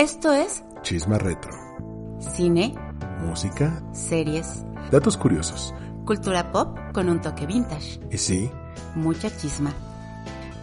[0.00, 1.52] Esto es Chisma Retro.
[2.34, 2.74] cine,
[3.18, 5.74] Música, series, datos curiosos.
[6.06, 8.50] cultura pop con un toque vintage, Y sí,
[8.94, 9.74] mucha chisma.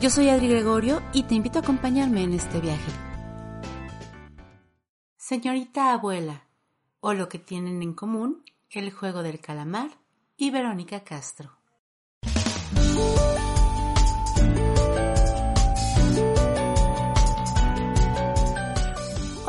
[0.02, 2.92] Yo soy Adri Gregorio y te invito a acompañarme en este viaje.
[5.18, 6.47] Señorita abuela,
[7.00, 9.92] o lo que tienen en común, el juego del calamar
[10.36, 11.57] y Verónica Castro.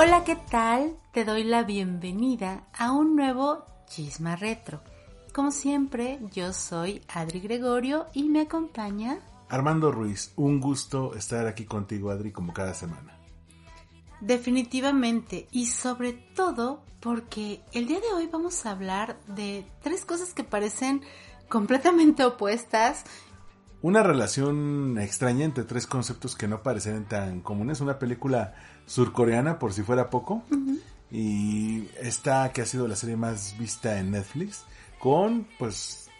[0.00, 0.96] Hola, ¿qué tal?
[1.10, 4.80] Te doy la bienvenida a un nuevo Chisma Retro.
[5.34, 11.64] Como siempre, yo soy Adri Gregorio y me acompaña Armando Ruiz, un gusto estar aquí
[11.64, 13.18] contigo, Adri, como cada semana.
[14.20, 20.32] definitivamente y sobre todo porque el día de hoy vamos a hablar de tres cosas
[20.32, 21.02] que parecen
[21.48, 23.02] completamente opuestas.
[23.80, 27.80] Una relación extraña entre tres conceptos que no parecen tan comunes.
[27.80, 28.54] Una película
[28.86, 30.42] surcoreana, por si fuera poco.
[31.10, 34.64] Y esta que ha sido la serie más vista en Netflix.
[34.98, 36.10] Con, pues,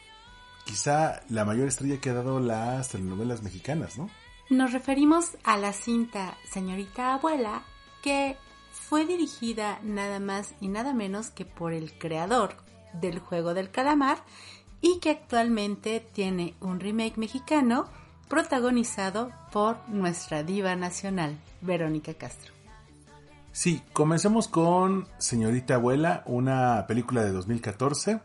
[0.64, 4.08] quizá la mayor estrella que ha dado las telenovelas mexicanas, ¿no?
[4.50, 7.64] Nos referimos a la cinta Señorita Abuela
[8.02, 8.36] que
[8.70, 12.54] fue dirigida nada más y nada menos que por el creador
[12.94, 14.18] del juego del calamar
[14.80, 17.86] y que actualmente tiene un remake mexicano
[18.28, 22.52] protagonizado por nuestra diva nacional, Verónica Castro.
[23.52, 28.20] Sí, comencemos con Señorita Abuela, una película de 2014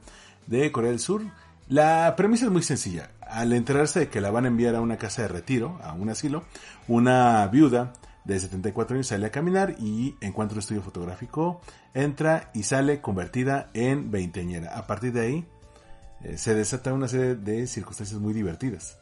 [0.46, 1.24] de Corea del Sur.
[1.70, 3.10] La premisa es muy sencilla.
[3.22, 6.10] Al enterarse de que la van a enviar a una casa de retiro, a un
[6.10, 6.44] asilo,
[6.88, 7.94] una viuda
[8.26, 11.62] de 74 años sale a caminar y encuentra un estudio fotográfico,
[11.94, 14.78] entra y sale convertida en veinteañera.
[14.78, 15.48] A partir de ahí
[16.24, 18.98] eh, se desata una serie de circunstancias muy divertidas.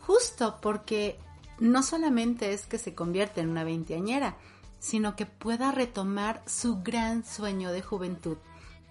[0.00, 1.18] Justo porque
[1.58, 4.36] no solamente es que se convierte en una veinteañera,
[4.78, 8.36] sino que pueda retomar su gran sueño de juventud,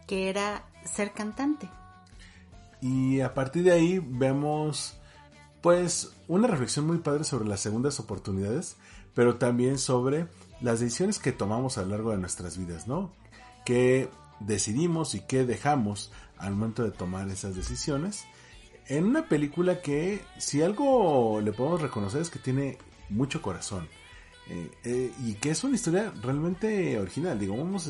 [0.07, 1.69] que era ser cantante.
[2.81, 4.95] Y a partir de ahí vemos
[5.61, 8.75] pues una reflexión muy padre sobre las segundas oportunidades,
[9.13, 10.27] pero también sobre
[10.59, 13.11] las decisiones que tomamos a lo largo de nuestras vidas, ¿no?
[13.63, 16.11] Que decidimos y que dejamos
[16.43, 18.25] al momento de tomar esas decisiones.
[18.87, 22.77] En una película que si algo le podemos reconocer es que tiene
[23.09, 23.87] mucho corazón.
[24.49, 27.39] eh, eh, y que es una historia realmente original.
[27.39, 27.89] Digo, hemos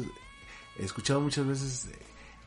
[0.78, 1.88] escuchado muchas veces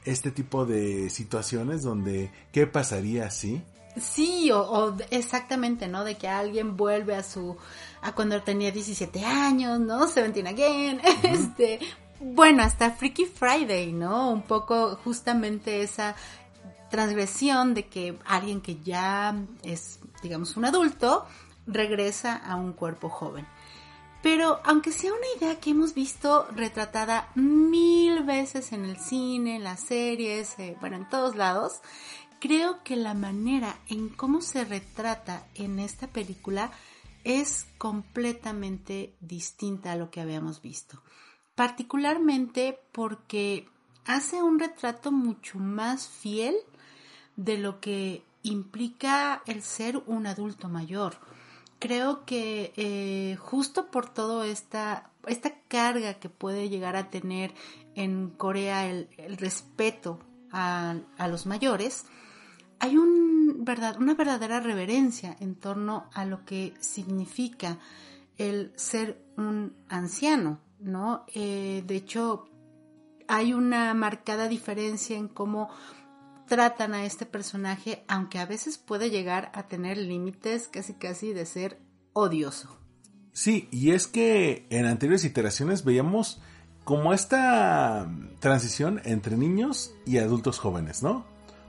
[0.05, 3.61] este tipo de situaciones donde ¿qué pasaría si?
[4.01, 6.05] Sí, o, o exactamente, ¿no?
[6.05, 7.57] De que alguien vuelve a su,
[8.03, 10.07] a cuando tenía 17 años, ¿no?
[10.07, 11.81] Seventeen again, este,
[12.21, 14.31] bueno, hasta Freaky Friday, ¿no?
[14.31, 16.15] Un poco justamente esa
[16.91, 21.27] transgresión de que alguien que ya es, digamos, un adulto,
[21.67, 23.47] regresa a un cuerpo joven.
[24.23, 29.65] Pero aunque sea una idea que hemos visto retratada mil veces en el cine, en
[29.65, 31.81] las series, eh, bueno, en todos lados,
[32.41, 36.73] creo que la manera en cómo se retrata en esta película
[37.25, 41.03] es completamente distinta a lo que habíamos visto.
[41.57, 43.69] Particularmente porque
[44.05, 46.55] hace un retrato mucho más fiel
[47.35, 51.17] de lo que implica el ser un adulto mayor.
[51.79, 57.53] Creo que eh, justo por todo esta, esta carga que puede llegar a tener
[57.95, 60.21] en Corea el, respeto
[60.53, 60.97] a,
[61.29, 62.07] los mayores,
[62.79, 67.79] hay una verdadera reverencia en torno a lo que significa
[68.39, 71.25] el ser un anciano, ¿no?
[71.35, 72.49] Eh, de hecho,
[73.29, 75.69] hay una marcada diferencia en cómo
[76.47, 81.47] tratan a este personaje, aunque a veces puede llegar a tener límites casi casi de
[81.47, 81.81] ser
[82.13, 82.79] odioso.
[83.33, 86.41] Sí, y es que en anteriores iteraciones veíamos
[86.85, 88.09] como esta
[88.39, 91.27] transición entre niños y adultos jóvenes, ¿no?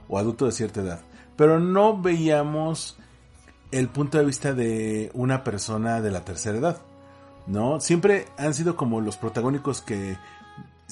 [0.08, 1.00] O adultos de cierta edad.
[1.36, 2.96] Pero no veíamos
[3.70, 6.80] el punto de vista de una persona de la tercera edad,
[7.48, 7.80] ¿no?
[7.80, 10.16] Siempre han sido como los protagónicos que,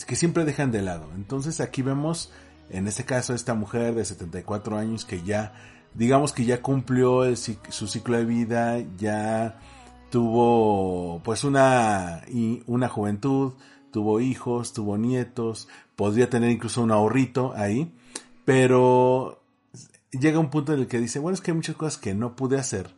[0.07, 1.09] que siempre dejan de lado.
[1.15, 2.33] Entonces aquí vemos
[2.71, 5.53] en este caso esta mujer de 74 años que ya
[5.95, 9.59] digamos que ya cumplió su ciclo de vida, ya
[10.11, 12.23] tuvo pues una,
[12.67, 13.55] una juventud,
[13.91, 17.95] tuvo hijos, tuvo nietos, podría tener incluso un ahorrito ahí,
[18.45, 19.43] pero
[20.13, 22.37] llega un punto en el que dice, bueno, es que hay muchas cosas que no
[22.37, 22.95] pude hacer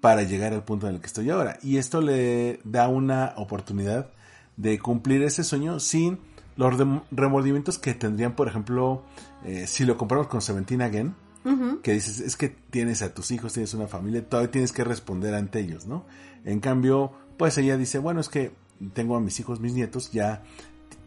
[0.00, 1.58] para llegar al punto en el que estoy ahora.
[1.62, 4.10] Y esto le da una oportunidad
[4.56, 6.18] de cumplir ese sueño sin
[6.56, 6.74] los
[7.12, 9.04] remordimientos que tendrían, por ejemplo,
[9.44, 11.14] eh, si lo comparamos con Seventeen Again,
[11.44, 11.80] uh -huh.
[11.82, 15.34] que dices, es que tienes a tus hijos, tienes una familia, todavía tienes que responder
[15.34, 16.04] ante ellos, ¿no?
[16.44, 18.52] En cambio, pues ella dice, bueno, es que
[18.92, 20.42] tengo a mis hijos, mis nietos, ya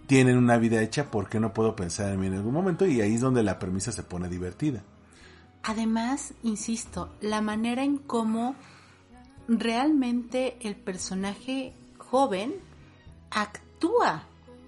[0.07, 2.85] tienen una vida hecha, ¿por qué no puedo pensar en mí en algún momento?
[2.85, 4.83] Y ahí es donde la premisa se pone divertida.
[5.63, 8.55] Además, insisto, la manera en cómo
[9.59, 12.55] realmente el personaje joven
[13.29, 14.23] actúa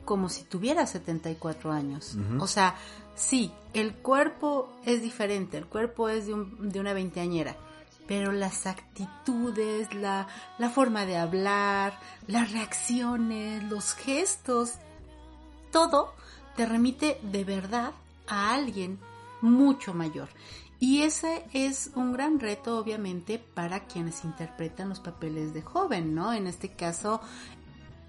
[0.06, 2.18] como si tuviera 74 años.
[2.40, 2.76] O sea,
[3.16, 7.56] sí, el cuerpo es diferente, el cuerpo es de, un, de una veinteañera,
[8.08, 10.28] pero las actitudes, la,
[10.58, 11.98] la forma de hablar,
[12.28, 14.74] las reacciones, los gestos,
[15.72, 16.14] todo
[16.56, 17.94] te remite de verdad
[18.28, 19.00] a alguien
[19.42, 20.30] mucho mayor.
[20.80, 26.34] Y ese es un gran reto, obviamente, para quienes interpretan los papeles de joven, ¿no?
[26.34, 27.22] En este caso...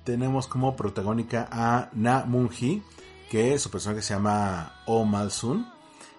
[0.05, 2.83] Tenemos como protagónica a Na Moon-hee,
[3.31, 5.67] que su personaje se llama Oh Mal-sun,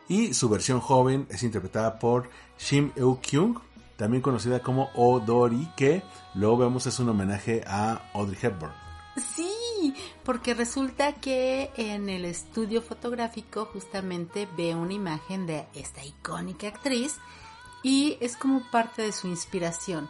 [0.08, 3.60] y su versión joven es interpretada por Shim Euk-kyung,
[3.98, 6.04] también conocida como Oh Dori, que
[6.34, 8.74] luego vemos es un homenaje a Audrey Hepburn.
[9.18, 9.52] Sí,
[10.24, 17.18] porque resulta que en el estudio fotográfico justamente ve una imagen de esta icónica actriz
[17.84, 20.10] y es como parte de su inspiración.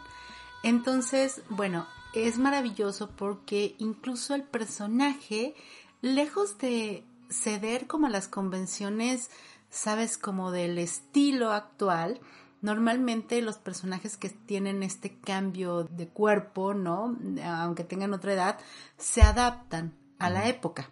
[0.62, 5.54] Entonces, bueno, es maravilloso porque incluso el personaje,
[6.00, 9.30] lejos de ceder como a las convenciones,
[9.70, 12.20] sabes, como del estilo actual,
[12.66, 17.16] Normalmente los personajes que tienen este cambio de cuerpo, ¿no?
[17.44, 18.58] Aunque tengan otra edad,
[18.96, 20.90] se adaptan a la época.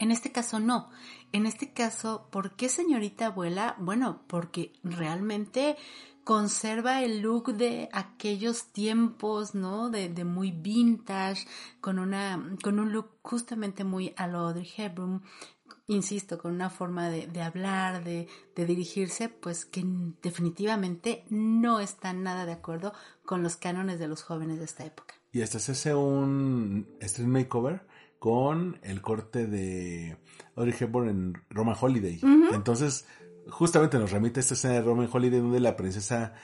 [0.00, 0.90] En este caso no.
[1.30, 3.76] En este caso, ¿por qué señorita abuela?
[3.78, 5.76] Bueno, porque realmente
[6.24, 9.90] conserva el look de aquellos tiempos, ¿no?
[9.90, 11.46] De, de, muy vintage,
[11.80, 15.22] con una, con un look justamente muy a lo Audrey Hepburn,
[15.86, 19.84] insisto, con una forma de, de hablar, de, de, dirigirse, pues que
[20.22, 22.92] definitivamente no está nada de acuerdo
[23.24, 25.14] con los cánones de los jóvenes de esta época.
[25.32, 27.86] Y hasta se hace un street makeover
[28.18, 30.18] con el corte de
[30.54, 32.20] Audrey Hepburn en Roman Holiday.
[32.52, 33.06] Entonces,
[33.48, 36.34] justamente nos remite a esta escena de Roman Holiday donde la princesa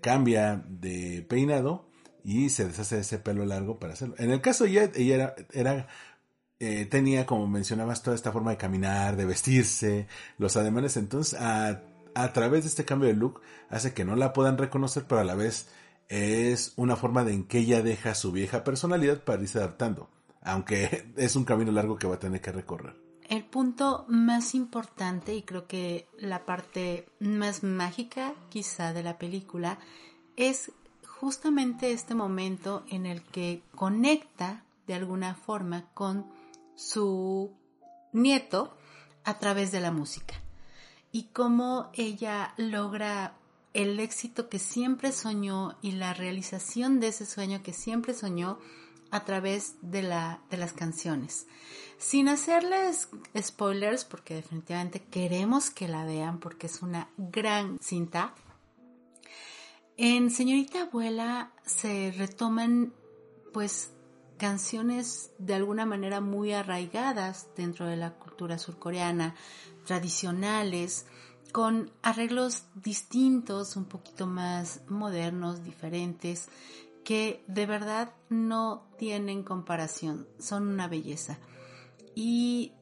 [0.00, 1.88] cambia de peinado
[2.24, 4.14] y se deshace de ese pelo largo para hacerlo.
[4.18, 5.88] En el caso ella, ella era, era
[6.64, 10.06] eh, tenía, como mencionabas, toda esta forma de caminar, de vestirse,
[10.38, 10.96] los ademanes.
[10.96, 11.82] Entonces, a,
[12.14, 15.24] a través de este cambio de look, hace que no la puedan reconocer, pero a
[15.24, 15.70] la vez
[16.08, 20.08] es una forma de en que ella deja su vieja personalidad para irse adaptando.
[20.40, 22.94] Aunque es un camino largo que va a tener que recorrer.
[23.28, 29.80] El punto más importante y creo que la parte más mágica quizá de la película
[30.36, 30.70] es
[31.08, 36.40] justamente este momento en el que conecta de alguna forma con
[36.74, 37.52] su
[38.12, 38.76] nieto
[39.24, 40.34] a través de la música
[41.12, 43.36] y cómo ella logra
[43.74, 48.58] el éxito que siempre soñó y la realización de ese sueño que siempre soñó
[49.10, 51.46] a través de, la, de las canciones.
[51.98, 53.08] Sin hacerles
[53.38, 58.34] spoilers, porque definitivamente queremos que la vean porque es una gran cinta.
[59.98, 62.94] En Señorita Abuela se retoman
[63.52, 63.92] pues
[64.36, 69.34] canciones de alguna manera muy arraigadas dentro de la cultura surcoreana,
[69.86, 71.06] tradicionales,
[71.52, 76.48] con arreglos distintos, un poquito más modernos, diferentes,
[77.04, 81.38] que de verdad no tienen comparación, son una belleza.
[82.14, 82.72] Y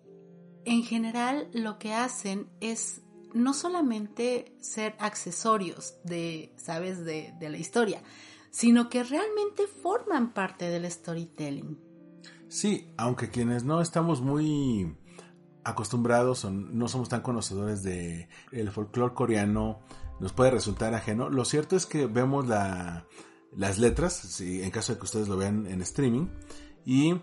[0.64, 3.02] en general lo que hacen es
[3.32, 8.02] no solamente ser accesorios de, sabes, de, de la historia,
[8.50, 11.78] sino que realmente forman parte del storytelling.
[12.48, 14.96] Sí, aunque quienes no estamos muy
[15.64, 19.80] acostumbrados o no somos tan conocedores de el folclore coreano
[20.18, 21.30] nos puede resultar ajeno.
[21.30, 23.06] Lo cierto es que vemos la,
[23.56, 26.28] las letras, si, en caso de que ustedes lo vean en streaming,
[26.84, 27.20] y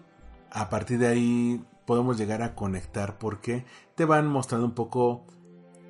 [0.51, 3.65] a partir de ahí podemos llegar a conectar porque
[3.96, 5.25] te van mostrando un poco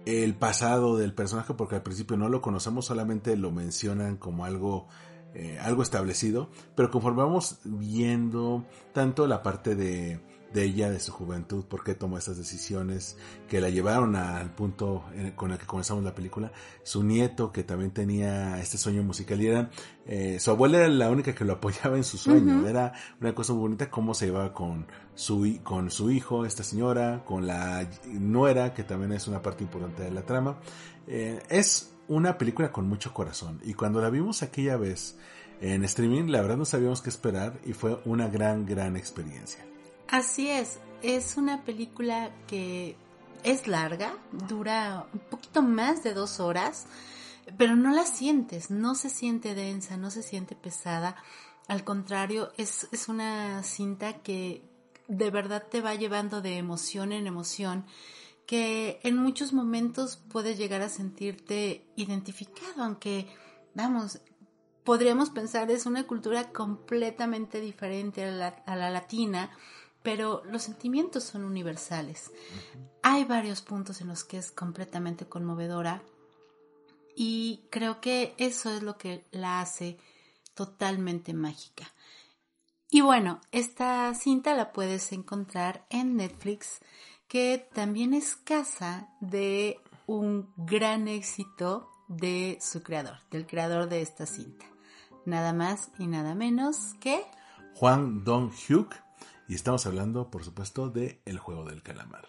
[0.05, 4.87] el pasado del personaje porque al principio no lo conocemos, solamente lo mencionan como algo
[5.33, 10.19] eh, algo establecido, pero conforme vamos viendo tanto la parte de,
[10.53, 13.17] de ella, de su juventud, por qué tomó esas decisiones
[13.47, 15.03] que la llevaron al punto
[15.35, 16.51] con el que comenzamos la película,
[16.83, 19.69] su nieto que también tenía este sueño musical y era,
[20.05, 23.53] eh, su abuela era la única que lo apoyaba en su sueño, era una cosa
[23.53, 28.73] muy bonita cómo se llevaba con su, con su hijo, esta señora, con la nuera,
[28.73, 30.59] que también es una parte importante de la trama,
[31.07, 35.17] eh, es una película con mucho corazón y cuando la vimos aquella vez
[35.61, 39.65] en streaming, la verdad no sabíamos qué esperar y fue una gran, gran experiencia.
[40.07, 42.95] Así es, es una película que
[43.43, 44.13] es larga,
[44.47, 46.85] dura un poquito más de dos horas,
[47.57, 51.15] pero no la sientes, no se siente densa, no se siente pesada.
[51.67, 54.63] Al contrario, es, es una cinta que
[55.07, 57.85] de verdad te va llevando de emoción en emoción,
[58.47, 63.27] que en muchos momentos puedes llegar a sentirte identificado, aunque,
[63.75, 64.21] vamos,
[64.83, 69.51] podríamos pensar es una cultura completamente diferente a la, a la latina,
[70.01, 72.31] pero los sentimientos son universales.
[73.03, 76.01] Hay varios puntos en los que es completamente conmovedora
[77.15, 79.97] y creo que eso es lo que la hace
[80.53, 81.93] totalmente mágica.
[82.89, 86.79] Y bueno, esta cinta la puedes encontrar en Netflix,
[87.27, 94.25] que también es casa de un gran éxito de su creador, del creador de esta
[94.25, 94.65] cinta.
[95.25, 97.25] Nada más y nada menos que
[97.75, 98.95] Juan Dong-hyuk
[99.49, 102.27] y estamos hablando, por supuesto, de El juego del calamar.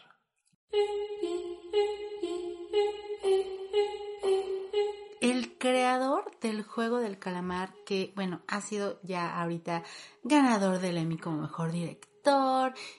[5.20, 9.82] El creador del juego del calamar, que bueno, ha sido ya ahorita
[10.22, 12.17] ganador del Emmy como mejor director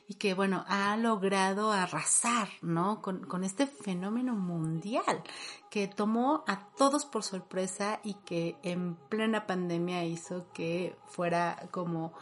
[0.08, 3.02] y que bueno, ha logrado arrasar, ¿no?
[3.02, 5.24] Con, con este fenómeno mundial
[5.70, 12.14] que tomó a todos por sorpresa y que en plena pandemia hizo que fuera como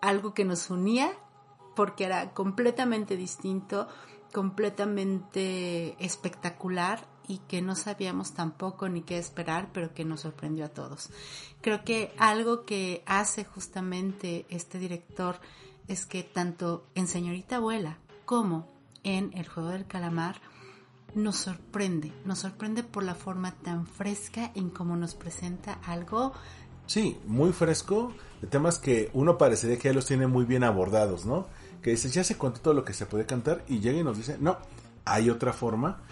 [0.00, 1.12] algo que nos unía
[1.74, 3.88] porque era completamente distinto,
[4.32, 10.68] completamente espectacular y que no sabíamos tampoco ni qué esperar, pero que nos sorprendió a
[10.68, 11.10] todos.
[11.60, 15.40] Creo que algo que hace justamente este director
[15.88, 18.68] es que tanto en Señorita Abuela como
[19.02, 20.40] en El Juego del Calamar
[21.14, 26.32] nos sorprende, nos sorprende por la forma tan fresca en cómo nos presenta algo
[26.86, 28.12] Sí, muy fresco,
[28.42, 31.46] de temas que uno parecería que ya los tiene muy bien abordados, ¿no?
[31.82, 34.18] Que dice, ya se contó todo lo que se puede cantar y llega y nos
[34.18, 34.58] dice, no,
[35.04, 36.02] hay otra forma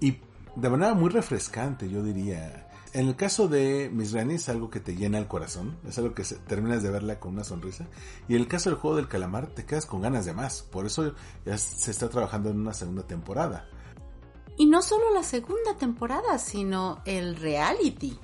[0.00, 0.18] y
[0.54, 2.68] de manera muy refrescante, yo diría.
[2.94, 6.14] En el caso de Miss Granny es algo que te llena el corazón, es algo
[6.14, 7.86] que terminas de verla con una sonrisa.
[8.28, 10.84] Y en el caso del juego del calamar te quedas con ganas de más, por
[10.84, 11.14] eso
[11.46, 13.66] ya se está trabajando en una segunda temporada.
[14.58, 18.18] Y no solo la segunda temporada, sino el reality.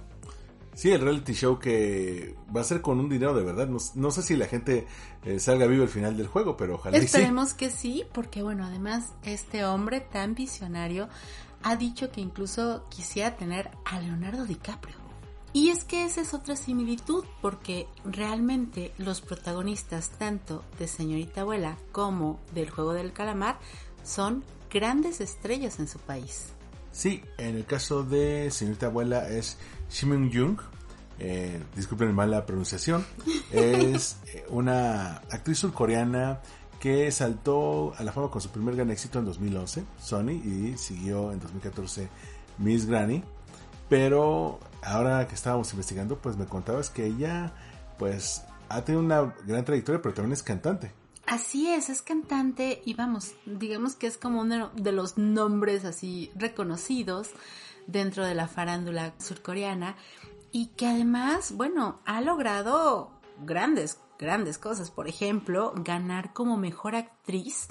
[0.74, 3.68] Sí, el reality show que va a ser con un dinero de verdad.
[3.68, 4.86] No, sé si la gente
[5.24, 9.12] eh, salga vivo al final del juego, pero ojalá Esperemos que sí, porque bueno, además
[9.24, 11.08] este hombre tan visionario
[11.62, 14.96] ha dicho que incluso quisiera tener a Leonardo DiCaprio.
[15.52, 21.78] Y es que esa es otra similitud, porque realmente los protagonistas tanto de Señorita Abuela
[21.90, 23.58] como del Juego del Calamar
[24.04, 26.52] son grandes estrellas en su país.
[26.92, 29.56] Sí, en el caso de Señorita Abuela es
[29.90, 30.58] Shimin Jung,
[31.18, 33.04] eh, disculpen mal la pronunciación,
[33.50, 36.40] es eh, una actriz surcoreana
[36.80, 41.32] que saltó a la fama con su primer gran éxito en 2011, Sony, y siguió
[41.32, 42.08] en 2014
[42.58, 43.22] Miss Granny.
[43.88, 47.52] Pero ahora que estábamos investigando, pues me contabas que ella,
[47.98, 50.92] pues, ha tenido una gran trayectoria, pero también es cantante.
[51.26, 56.30] Así es, es cantante y vamos, digamos que es como uno de los nombres así
[56.34, 57.30] reconocidos
[57.86, 59.96] dentro de la farándula surcoreana
[60.52, 63.10] y que además, bueno, ha logrado
[63.44, 64.90] grandes, grandes cosas.
[64.90, 67.68] Por ejemplo, ganar como mejor actriz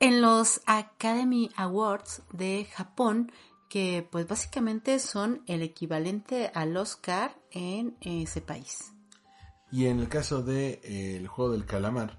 [0.00, 3.30] en los Academy Awards de Japón,
[3.68, 8.92] que pues básicamente son el equivalente al Oscar en ese país.
[9.70, 12.18] Y en el caso de eh, el juego del calamar,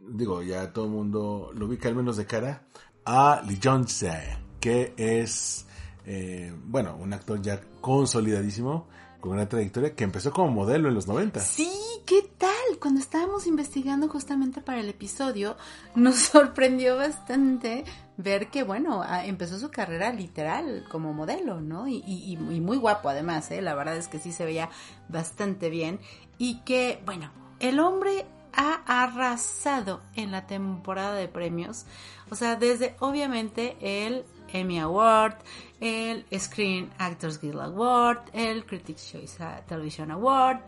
[0.00, 2.66] digo, ya todo el mundo lo ubica al menos de cara,
[3.04, 5.66] a Lee Jong-jae, que es,
[6.06, 8.88] eh, bueno, un actor ya consolidadísimo,
[9.20, 11.40] con una trayectoria que empezó como modelo en los 90.
[11.40, 11.70] Sí,
[12.08, 12.78] ¿qué tal?
[12.80, 15.58] Cuando estábamos investigando justamente para el episodio,
[15.94, 17.84] nos sorprendió bastante
[18.16, 21.86] ver que, bueno, empezó su carrera literal como modelo, ¿no?
[21.86, 23.60] Y, muy guapo además, ¿eh?
[23.60, 24.70] La verdad es que sí se veía
[25.10, 26.00] bastante bien.
[26.38, 28.24] Y que, bueno, el hombre
[28.54, 31.84] ha arrasado en la temporada de premios.
[32.30, 35.34] O sea, desde obviamente el Emmy Award,
[35.80, 40.60] el Screen Actors Guild Award, el Critics Choice Television Award,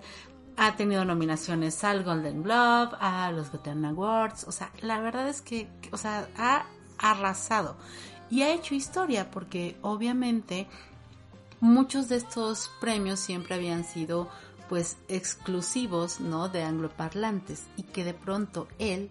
[0.63, 5.41] ha tenido nominaciones al Golden Globe, a los Gotham Awards, o sea, la verdad es
[5.41, 6.67] que, o sea, ha
[6.99, 7.79] arrasado
[8.29, 10.69] y ha hecho historia porque obviamente
[11.61, 14.29] muchos de estos premios siempre habían sido
[14.69, 16.51] pues exclusivos, ¿no?
[16.51, 19.09] De angloparlantes y que de pronto él,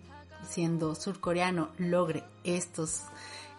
[0.47, 3.05] siendo surcoreano, logre estos,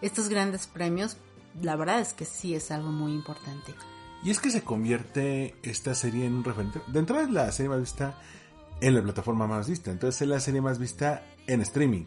[0.01, 1.17] estos grandes premios,
[1.61, 3.75] la verdad es que sí es algo muy importante.
[4.23, 6.81] Y es que se convierte esta serie en un referente.
[6.87, 8.15] De entrada es la serie más vista
[8.79, 9.91] en la plataforma más vista.
[9.91, 12.05] Entonces es la serie más vista en streaming.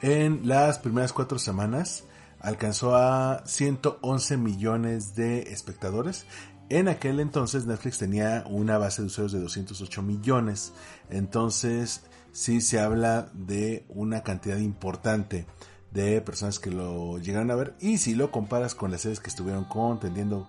[0.00, 2.04] En las primeras cuatro semanas
[2.40, 6.24] alcanzó a 111 millones de espectadores
[6.68, 10.72] En aquel entonces Netflix tenía una base de usuarios de 208 millones.
[11.10, 15.46] Entonces sí se habla de una cantidad importante
[15.90, 17.74] de personas que lo llegaron a ver.
[17.80, 20.48] Y si lo comparas con las series que estuvieron contendiendo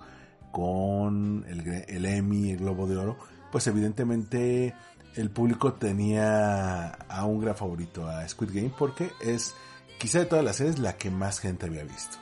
[0.51, 3.17] con el, Emmy, el Globo de Oro,
[3.51, 4.75] pues evidentemente
[5.15, 9.53] el público tenía a un gran favorito, a Squid Game, porque es
[9.97, 12.17] quizá de todas las series la que más gente había visto.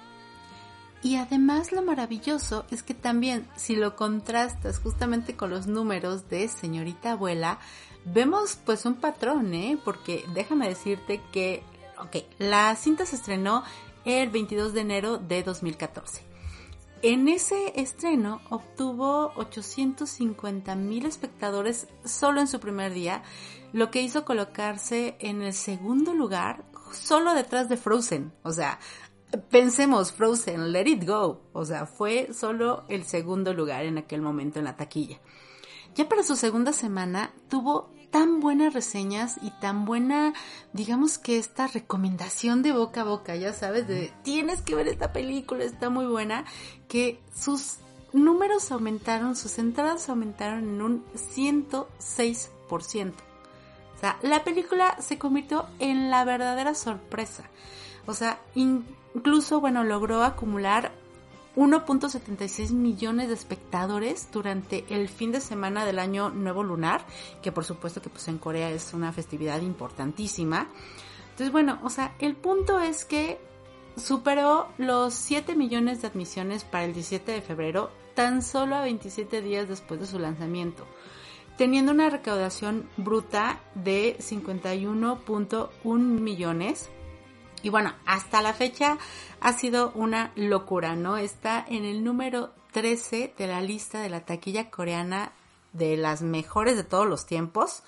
[1.03, 6.47] Y además lo maravilloso es que también si lo contrastas justamente con los números de
[6.47, 7.59] señorita abuela,
[8.03, 9.77] vemos pues un patrón, ¿eh?
[9.83, 11.63] Porque déjame decirte que,
[11.99, 13.63] ok, la cinta se estrenó
[14.05, 16.26] el 22 de enero de 2014.
[17.03, 23.21] En ese estreno obtuvo 850 mil espectadores solo en su primer día,
[23.71, 28.33] lo que hizo colocarse en el segundo lugar solo detrás de Frozen.
[28.41, 28.79] O sea,
[29.51, 31.41] pensemos Frozen, Let It Go.
[31.53, 35.19] O sea, fue solo el segundo lugar en aquel momento en la taquilla.
[35.93, 40.33] Ya para su segunda semana tuvo tan buenas reseñas y tan buena,
[40.73, 45.13] digamos que esta recomendación de boca a boca, ya sabes, de tienes que ver esta
[45.13, 46.43] película, está muy buena,
[46.87, 47.75] que sus
[48.13, 53.13] números aumentaron, sus entradas aumentaron en un 106%.
[53.13, 57.43] O sea, la película se convirtió en la verdadera sorpresa.
[58.07, 60.91] O sea, incluso, bueno, logró acumular
[61.57, 67.03] 1.76 millones de espectadores durante el fin de semana del año nuevo lunar,
[67.41, 70.69] que por supuesto que pues en Corea es una festividad importantísima.
[71.31, 73.39] Entonces, bueno, o sea, el punto es que
[73.95, 79.41] superó los 7 millones de admisiones para el 17 de febrero, tan solo a 27
[79.41, 80.85] días después de su lanzamiento,
[81.57, 86.91] teniendo una recaudación bruta de 51.1 millones
[87.67, 88.97] y bueno, hasta la fecha
[89.41, 91.17] ha sido una locura, ¿no?
[91.17, 95.33] Está en el número 13 de la lista de la taquilla coreana
[95.73, 97.83] de las mejores de todos los tiempos.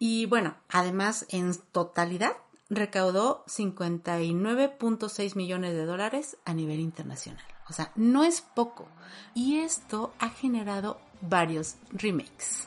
[0.00, 2.32] Y bueno, además en totalidad
[2.68, 7.44] recaudó 59.6 millones de dólares a nivel internacional.
[7.70, 8.88] O sea, no es poco.
[9.36, 12.66] Y esto ha generado varios remakes.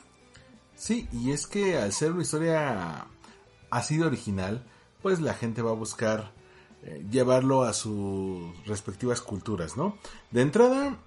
[0.74, 3.08] Sí, y es que al ser una historia
[3.68, 4.64] así original,
[5.02, 6.32] pues la gente va a buscar
[6.82, 9.96] eh, llevarlo a sus respectivas culturas, ¿no?
[10.30, 10.98] De entrada,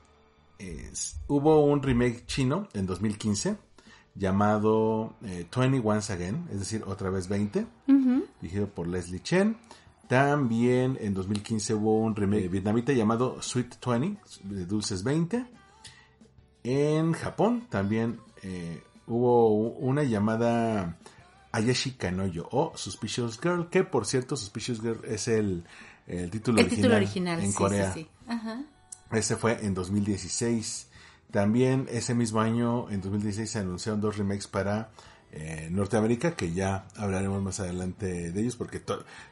[1.27, 3.57] hubo un remake chino en 2015
[4.15, 7.65] llamado 20 eh, Once Again, es decir, otra vez 20,
[8.41, 9.57] dirigido por Leslie Chen.
[10.07, 15.45] También en 2015 hubo un remake vietnamita llamado Sweet 20, de Dulces 20.
[16.63, 20.97] En Japón también eh, hubo una llamada
[21.53, 25.63] Ayashi Kanoyo o Suspicious Girl, que por cierto Suspicious Girl es el,
[26.31, 27.95] título, original en Corea.
[29.11, 30.89] Ese fue en 2016.
[31.31, 34.89] También ese mismo año, en 2016, se anunciaron dos remakes para
[35.31, 38.81] eh, Norteamérica, que ya hablaremos más adelante de ellos, porque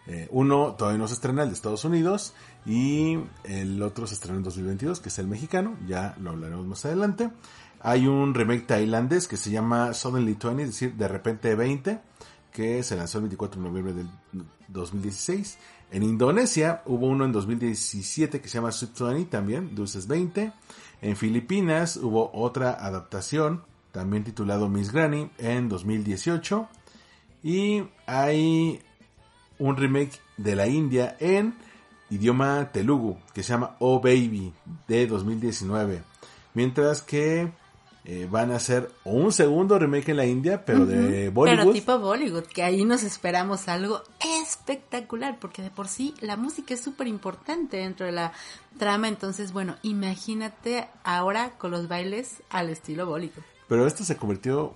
[0.08, 2.34] eh, uno todavía no se estrena, el de Estados Unidos,
[2.66, 6.86] y el otro se estrena en 2022, que es el mexicano, ya lo hablaremos más
[6.86, 7.30] adelante.
[7.84, 12.00] Hay un remake tailandés que se llama Suddenly 20, es decir, de repente 20,
[12.52, 14.10] que se lanzó el 24 de noviembre del
[14.68, 15.58] 2016.
[15.92, 20.54] En Indonesia hubo uno en 2017 que se llama Sweet 20 también, Dulces 20.
[21.02, 26.70] En Filipinas hubo otra adaptación, también titulado Miss Granny, en 2018.
[27.44, 28.80] Y hay
[29.58, 31.56] un remake de la India en
[32.10, 34.54] idioma telugu que se llama Oh Baby
[34.88, 36.04] de 2019.
[36.54, 37.52] Mientras que
[38.04, 41.60] eh, van a hacer un segundo remake en la India, pero de Bollywood.
[41.60, 44.02] Pero tipo Bollywood, que ahí nos esperamos algo
[44.42, 48.34] espectacular, porque de por sí la música es súper importante dentro de la
[48.80, 49.08] trama.
[49.08, 53.44] Entonces, bueno, imagínate ahora con los bailes al estilo Bollywood.
[53.68, 54.74] Pero esto se convirtió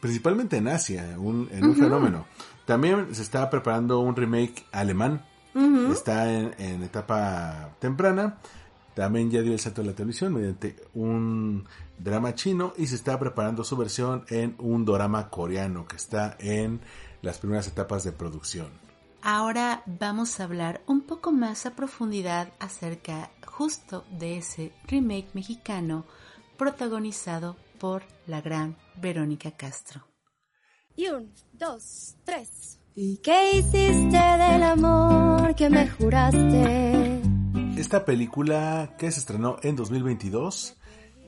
[0.00, 2.26] principalmente en Asia, en un fenómeno.
[2.66, 5.24] También se está preparando un remake alemán.
[5.90, 8.38] Está en, en etapa temprana
[8.98, 11.64] también ya dio el salto a la televisión mediante un
[12.00, 16.80] drama chino y se está preparando su versión en un drama coreano que está en
[17.22, 18.66] las primeras etapas de producción.
[19.22, 26.04] Ahora vamos a hablar un poco más a profundidad acerca justo de ese remake mexicano
[26.56, 30.08] protagonizado por la gran Verónica Castro.
[30.96, 32.80] Y un, dos, tres.
[32.96, 37.27] ¿Y qué hiciste del amor que me juraste?
[37.78, 40.76] Esta película que se estrenó en 2022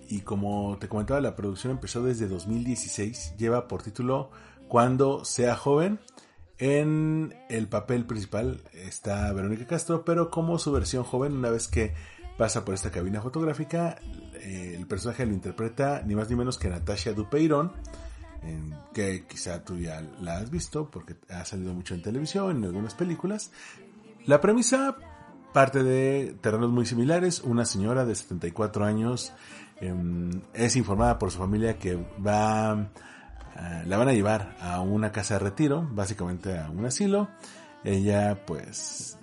[0.09, 4.33] y como te comentaba la producción empezó desde 2016, lleva por título
[4.67, 6.01] Cuando sea joven.
[6.59, 11.95] En el papel principal está Verónica Castro, pero como su versión joven una vez que
[12.37, 14.01] pasa por esta cabina fotográfica.
[14.35, 17.73] Eh, el personaje lo interpreta ni más ni menos que Natasha Dupeyron,
[18.93, 22.95] que quizá tú ya la has visto porque ha salido mucho en televisión, en algunas
[22.95, 23.53] películas.
[24.27, 24.97] La premisa
[25.53, 27.41] parte de terrenos muy similares.
[27.45, 29.33] Una señora de 74 años
[29.81, 32.91] em, es informada por su familia que va,
[33.57, 37.29] eh, la van a llevar a una casa de retiro, básicamente a un asilo.
[37.85, 39.19] Ella pues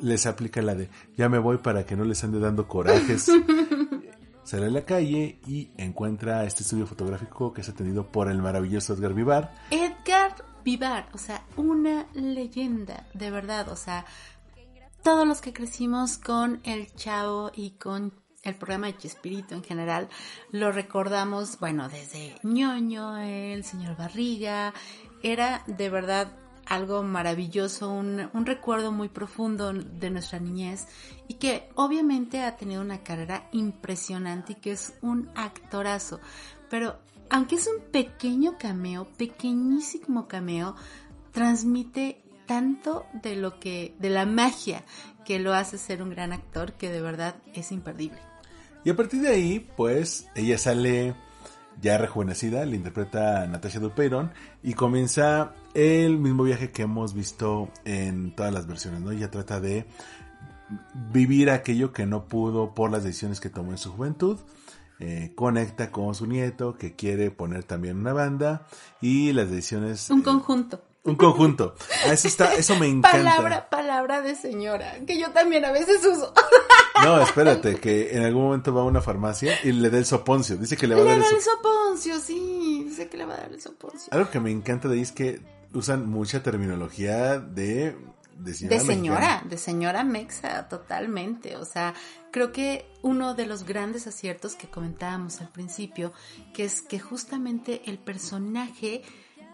[0.00, 3.30] les aplica la de ya me voy para que no les ande dando corajes.
[4.44, 8.94] Sale a la calle y encuentra este estudio fotográfico que es atendido por el maravilloso
[8.94, 9.52] Edgar Vivar.
[9.72, 14.04] Edgar Vivar, o sea, una leyenda, de verdad, o sea,
[15.06, 20.08] todos los que crecimos con El Chavo y con el programa de Chespirito en general,
[20.50, 24.74] lo recordamos, bueno, desde ñoño, el señor Barriga,
[25.22, 26.32] era de verdad
[26.66, 30.88] algo maravilloso, un, un, recuerdo muy profundo de nuestra niñez
[31.28, 36.18] y que obviamente ha tenido una carrera impresionante y que es un actorazo.
[36.68, 36.98] Pero
[37.30, 40.74] aunque es un pequeño cameo, pequeñísimo cameo,
[41.30, 44.84] transmite tanto de lo que, de la magia
[45.24, 48.18] que lo hace ser un gran actor que de verdad es imperdible.
[48.84, 51.14] Y a partir de ahí, pues, ella sale
[51.80, 54.32] ya rejuvenecida, le interpreta Natasha Dupeyron
[54.62, 59.10] y comienza el mismo viaje que hemos visto en todas las versiones, ¿no?
[59.10, 59.86] Ella trata de
[61.12, 64.38] vivir aquello que no pudo por las decisiones que tomó en su juventud.
[64.98, 68.66] Eh, conecta con su nieto que quiere poner también una banda
[69.02, 70.08] y las decisiones...
[70.08, 70.80] Un conjunto.
[71.06, 71.74] Un conjunto.
[72.04, 73.12] Ah, eso está, eso me encanta.
[73.12, 76.32] Palabra, palabra de señora, que yo también a veces uso.
[77.04, 80.56] No, espérate, que en algún momento va a una farmacia y le da el soponcio.
[80.56, 82.18] Dice que le va a dar el, el soponcio.
[82.18, 84.08] sí, dice que le va a dar el soponcio.
[84.12, 85.42] Algo que me encanta de ahí es que
[85.74, 87.94] usan mucha terminología de
[88.38, 91.56] de señora, de señora, de señora mexa, totalmente.
[91.56, 91.94] O sea,
[92.30, 96.12] creo que uno de los grandes aciertos que comentábamos al principio,
[96.54, 99.02] que es que justamente el personaje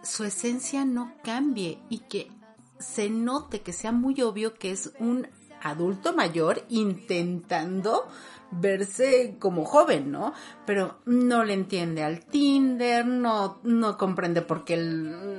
[0.03, 2.31] su esencia no cambie y que
[2.79, 5.29] se note, que sea muy obvio que es un
[5.63, 8.09] adulto mayor intentando
[8.53, 10.35] verse como joven, ¿no?
[10.67, 14.77] Pero no le entiende al Tinder, no, no comprende por qué,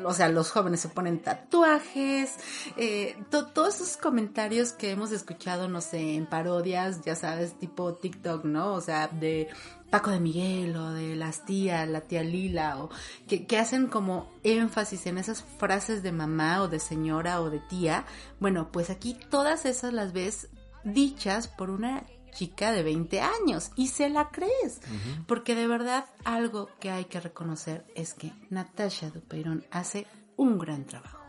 [0.04, 2.34] o sea, los jóvenes se ponen tatuajes,
[2.76, 8.46] eh, todos esos comentarios que hemos escuchado, no sé, en parodias, ya sabes, tipo TikTok,
[8.46, 8.74] ¿no?
[8.74, 9.48] O sea, de
[9.94, 12.90] Paco de Miguel o de las tías, la tía Lila, o
[13.28, 17.60] que, que, hacen como énfasis en esas frases de mamá o de señora o de
[17.60, 18.04] tía.
[18.40, 20.50] Bueno, pues aquí todas esas las ves
[20.84, 24.82] dichas por una chica de 20 años y se la crees.
[25.28, 30.86] Porque de verdad algo que hay que reconocer es que Natasha Dupeyron hace un gran
[30.86, 31.20] trabajo.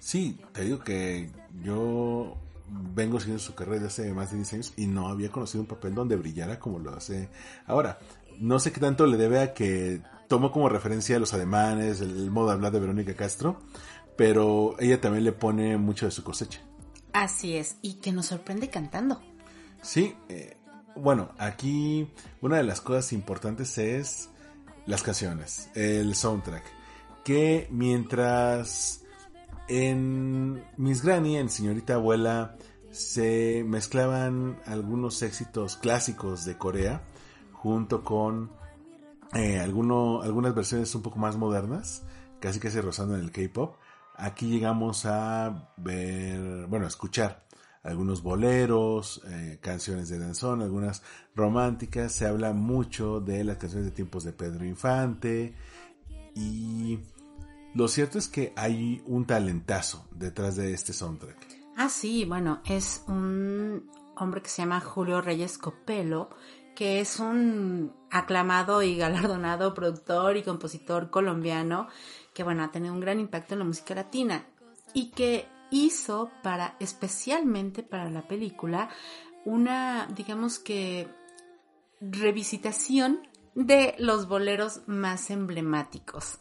[0.00, 1.30] Sí, te digo que
[1.62, 2.36] yo
[2.70, 5.66] vengo siguiendo su carrera desde hace más de 10 años y no había conocido un
[5.66, 7.28] papel donde brillara como lo hace
[7.66, 7.98] ahora.
[8.38, 12.46] No sé qué tanto le debe a que tomo como referencia los ademanes, el, modo
[12.48, 13.60] de hablar de Verónica Castro,
[14.16, 16.60] pero ella también le pone mucho de su cosecha.
[17.12, 19.20] Así es, y que nos sorprende cantando.
[19.82, 20.56] Sí, eh,
[20.94, 22.08] bueno, aquí
[22.40, 24.30] una de las cosas importantes es
[24.86, 26.64] las canciones, el soundtrack,
[27.24, 28.99] que mientras
[29.70, 32.56] en Miss Granny, en Señorita Abuela,
[32.90, 37.02] se mezclaban algunos éxitos clásicos de Corea
[37.52, 38.50] junto con
[39.32, 42.02] eh, algunas versiones un poco más modernas,
[42.40, 43.76] casi casi rozando en el K-pop.
[44.16, 47.46] Aquí llegamos a ver, bueno, a escuchar
[47.84, 51.02] algunos boleros, eh, canciones de danzón, algunas
[51.36, 52.12] románticas.
[52.12, 55.54] Se habla mucho de las canciones de tiempos de Pedro Infante.
[56.34, 56.98] Y
[57.74, 61.36] lo cierto es que hay un talentazo detrás de este soundtrack.
[61.76, 66.30] Ah, sí, bueno, es un hombre que se llama Julio Reyes Copelo,
[66.74, 71.88] que es un aclamado y galardonado productor y compositor colombiano
[72.34, 74.46] que, bueno, ha tenido un gran impacto en la música latina
[74.92, 78.88] y que hizo para, especialmente para la película,
[79.44, 81.08] una, digamos que,
[82.00, 86.38] revisitación de los boleros más emblemáticos.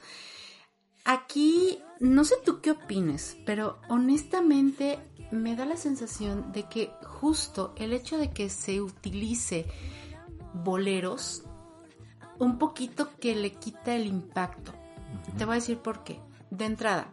[1.05, 4.99] Aquí, no sé tú qué opines, pero honestamente
[5.31, 9.65] me da la sensación de que justo el hecho de que se utilice
[10.53, 11.43] boleros,
[12.37, 14.73] un poquito que le quita el impacto.
[15.37, 16.19] Te voy a decir por qué.
[16.49, 17.09] De entrada,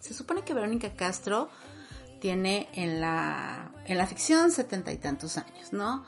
[0.00, 1.48] se supone que Verónica Castro
[2.20, 6.04] tiene en la, en la ficción setenta y tantos años, ¿no?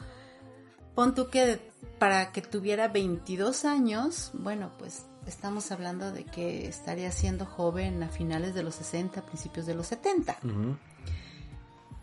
[0.94, 7.10] Pon tú que para que tuviera 22 años, bueno, pues estamos hablando de que estaría
[7.12, 10.38] siendo joven a finales de los 60, principios de los 70.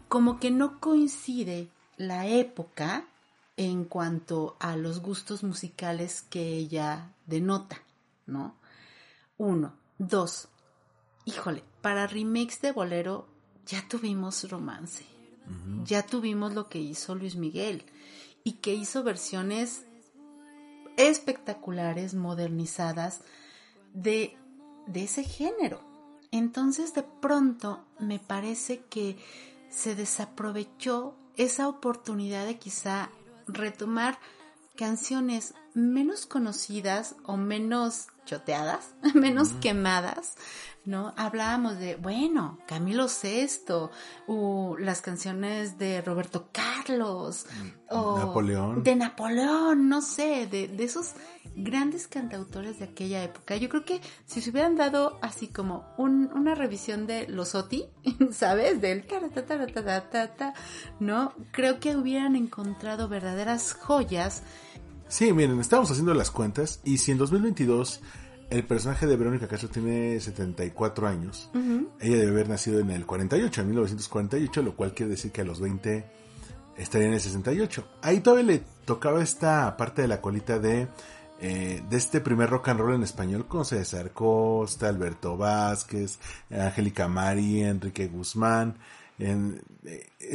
[0.07, 3.05] Como que no coincide la época
[3.57, 7.81] en cuanto a los gustos musicales que ella denota,
[8.25, 8.55] ¿no?
[9.37, 9.73] Uno.
[9.97, 10.47] Dos.
[11.25, 13.27] Híjole, para remakes de bolero
[13.65, 15.05] ya tuvimos romance.
[15.83, 17.83] Ya tuvimos lo que hizo Luis Miguel
[18.43, 19.85] y que hizo versiones
[20.97, 23.21] espectaculares, modernizadas
[23.93, 24.37] de,
[24.87, 25.81] de ese género.
[26.31, 29.17] Entonces de pronto me parece que
[29.69, 33.09] se desaprovechó esa oportunidad de quizá
[33.47, 34.19] retomar
[34.75, 40.35] canciones menos conocidas o menos choteadas, menos quemadas,
[40.85, 41.13] ¿no?
[41.17, 43.89] Hablábamos de, bueno, Camilo VI,
[44.27, 48.83] o las canciones de Roberto Carlos, Mm, o Napoleón.
[48.83, 51.13] de Napoleón, no sé, de, de esos
[51.55, 53.55] grandes cantautores de aquella época.
[53.57, 57.85] Yo creo que si se hubieran dado así como un- una revisión de los OTI,
[58.31, 58.81] ¿sabes?
[58.81, 60.53] Del ta
[60.99, 61.33] ¿no?
[61.51, 64.43] Creo que hubieran encontrado verdaderas joyas
[65.07, 67.99] Sí, miren, estamos haciendo las cuentas y si en 2022
[68.51, 71.49] el personaje de Verónica Castro tiene 74 años,
[71.99, 75.45] ella debe haber nacido en el 48, en 1948, lo cual quiere decir que a
[75.45, 76.05] los 20
[76.79, 77.85] estaría en el 68.
[78.01, 80.87] Ahí todavía le tocaba esta parte de la colita de,
[81.41, 87.07] eh, de este primer rock and roll en español con César Costa, Alberto Vázquez, Angélica
[87.07, 88.77] Mari, Enrique Guzmán.
[89.19, 89.59] Eh,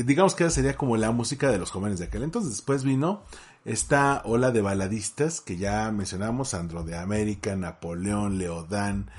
[0.04, 2.52] digamos que esa sería como la música de los jóvenes de aquel entonces.
[2.52, 3.22] Después vino
[3.64, 9.10] esta ola de baladistas que ya mencionamos, Sandro de América, Napoleón, Leodán,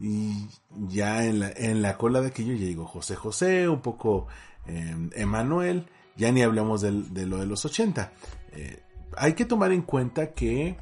[0.00, 0.48] y
[0.88, 4.26] ya en la, en la cola de aquello llegó José José, un poco
[4.66, 8.12] eh, Emanuel, ya ni hablamos del- de lo de los 80.
[8.52, 8.82] Eh,
[9.16, 10.76] hay que tomar en cuenta que,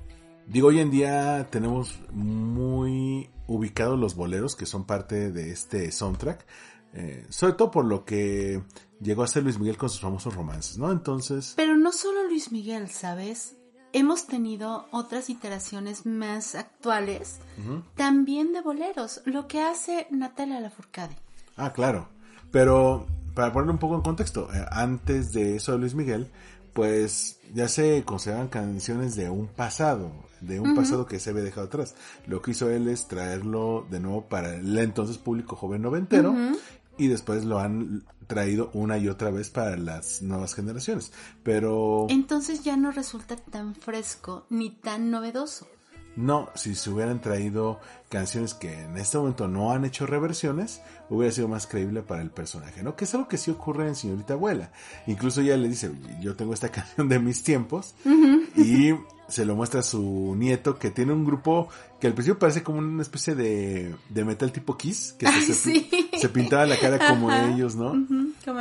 [0.47, 6.47] digo, hoy en día tenemos muy ubicados los boleros que son parte de este soundtrack,
[6.95, 8.63] eh, sobre todo por lo que
[9.01, 10.91] llegó a ser Luis Miguel con sus famosos romances, ¿no?
[10.93, 11.55] Entonces...
[11.57, 13.57] Pero no solo Luis Miguel, ¿sabes?
[13.93, 17.39] Hemos tenido otras iteraciones más actuales,
[17.97, 21.17] también de boleros, lo que hace Natalia Lafourcade.
[21.57, 22.09] Ah, claro.
[22.53, 26.31] Pero para ponerlo un poco en contexto, eh, antes de eso de Luis Miguel,
[26.73, 31.67] pues ya se consideraban canciones de un pasado, de un pasado que se había dejado
[31.67, 31.95] atrás.
[32.27, 36.35] Lo que hizo él es traerlo de nuevo para el entonces público joven noventero
[36.97, 41.13] y después lo han traído una y otra vez para las nuevas generaciones.
[41.43, 45.67] Pero Entonces ya no resulta tan fresco ni tan novedoso.
[46.17, 51.33] No, si se hubieran traído canciones que en este momento no han hecho reversiones, hubiera
[51.33, 52.97] sido más creíble para el personaje, ¿no?
[52.97, 54.73] Que es algo que sí ocurre en Señorita Abuela.
[55.07, 57.95] Incluso ella le dice, yo tengo esta canción de mis tiempos,
[58.57, 58.91] y
[59.29, 61.69] se lo muestra a su nieto que tiene un grupo
[62.01, 65.55] que al principio parece como una especie de, de metal tipo Kiss, que Ay, se,
[65.55, 65.91] sí.
[66.19, 67.49] se pintaba la cara como Ajá.
[67.51, 67.93] ellos, ¿no?
[68.45, 68.61] Como-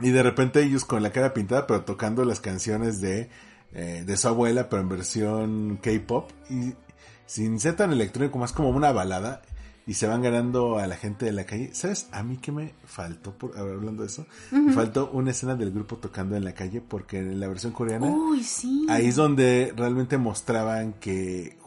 [0.00, 3.28] Y de repente ellos con la cara pintada, pero tocando las canciones de,
[3.72, 6.30] eh, de su abuela, pero en versión K-pop.
[6.48, 6.74] Y
[7.26, 9.42] sin ser tan electrónico, más como una balada.
[9.86, 11.74] Y se van ganando a la gente de la calle.
[11.74, 12.08] ¿Sabes?
[12.10, 15.96] A mí que me faltó, por, hablando de eso, me faltó una escena del grupo
[15.96, 18.86] tocando en la calle, porque en la versión coreana, Uy, sí.
[18.88, 21.58] ahí es donde realmente mostraban que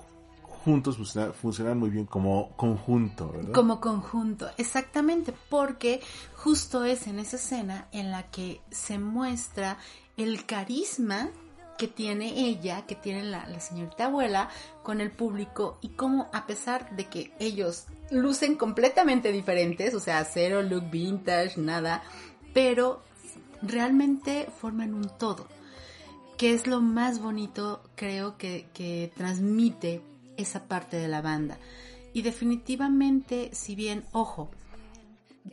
[0.41, 3.51] juntos funciona- funcionan muy bien como conjunto, ¿verdad?
[3.53, 6.01] Como conjunto, exactamente, porque
[6.35, 9.77] justo es en esa escena en la que se muestra
[10.17, 11.29] el carisma
[11.77, 14.49] que tiene ella, que tiene la, la señorita abuela
[14.83, 20.23] con el público y cómo a pesar de que ellos lucen completamente diferentes, o sea,
[20.25, 22.03] cero look vintage, nada,
[22.53, 23.01] pero
[23.61, 25.47] realmente forman un todo,
[26.37, 30.01] que es lo más bonito creo que, que transmite
[30.37, 31.57] esa parte de la banda.
[32.13, 34.49] Y definitivamente, si bien, ojo,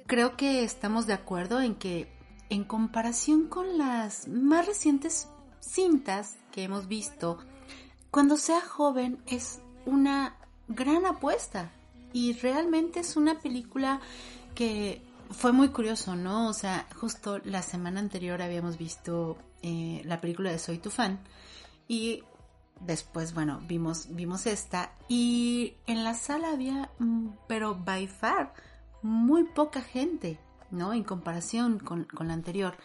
[0.06, 2.08] creo que estamos de acuerdo en que
[2.50, 5.28] en comparación con las más recientes
[5.64, 7.38] cintas que hemos visto,
[8.10, 10.36] cuando sea joven es una
[10.68, 11.72] gran apuesta
[12.12, 14.00] y realmente es una película
[14.54, 16.48] que fue muy curioso, ¿no?
[16.48, 21.18] O sea, justo la semana anterior habíamos visto eh, la película de Soy tu fan
[21.88, 22.22] y
[22.80, 28.54] después, bueno, vimos, vimos esta y en la sala había, mm, pero by far,
[29.02, 30.38] muy poca gente,
[30.70, 30.92] ¿no?
[30.92, 32.76] En comparación con, con la anterior.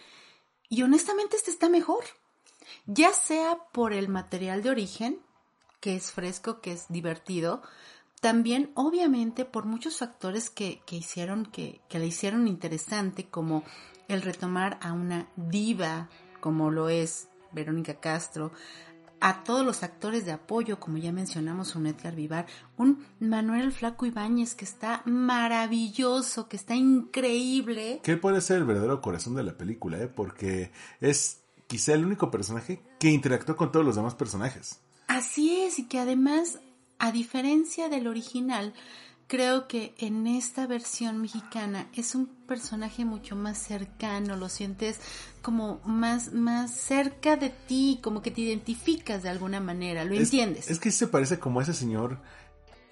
[0.69, 2.03] Y honestamente este está mejor.
[2.85, 5.19] Ya sea por el material de origen,
[5.79, 7.61] que es fresco, que es divertido,
[8.19, 13.63] también obviamente por muchos factores que, que hicieron, que, que le hicieron interesante, como
[14.07, 16.09] el retomar a una diva,
[16.41, 18.51] como lo es Verónica Castro,
[19.21, 22.45] a todos los actores de apoyo, como ya mencionamos, un Edgar Vivar,
[22.77, 27.99] un Manuel el Flaco Ibáñez que está maravilloso, que está increíble.
[28.03, 30.07] que puede ser el verdadero corazón de la película, ¿eh?
[30.07, 34.79] porque es quizá el único personaje que interactuó con todos los demás personajes.
[35.07, 36.59] Así es, y que además,
[36.97, 38.73] a diferencia del original,
[39.27, 44.99] creo que en esta versión mexicana es un personaje mucho más cercano, lo sientes
[45.43, 50.71] como más, más cerca de ti, como que te identificas de alguna manera, lo entiendes.
[50.71, 52.19] Es que se parece como a ese señor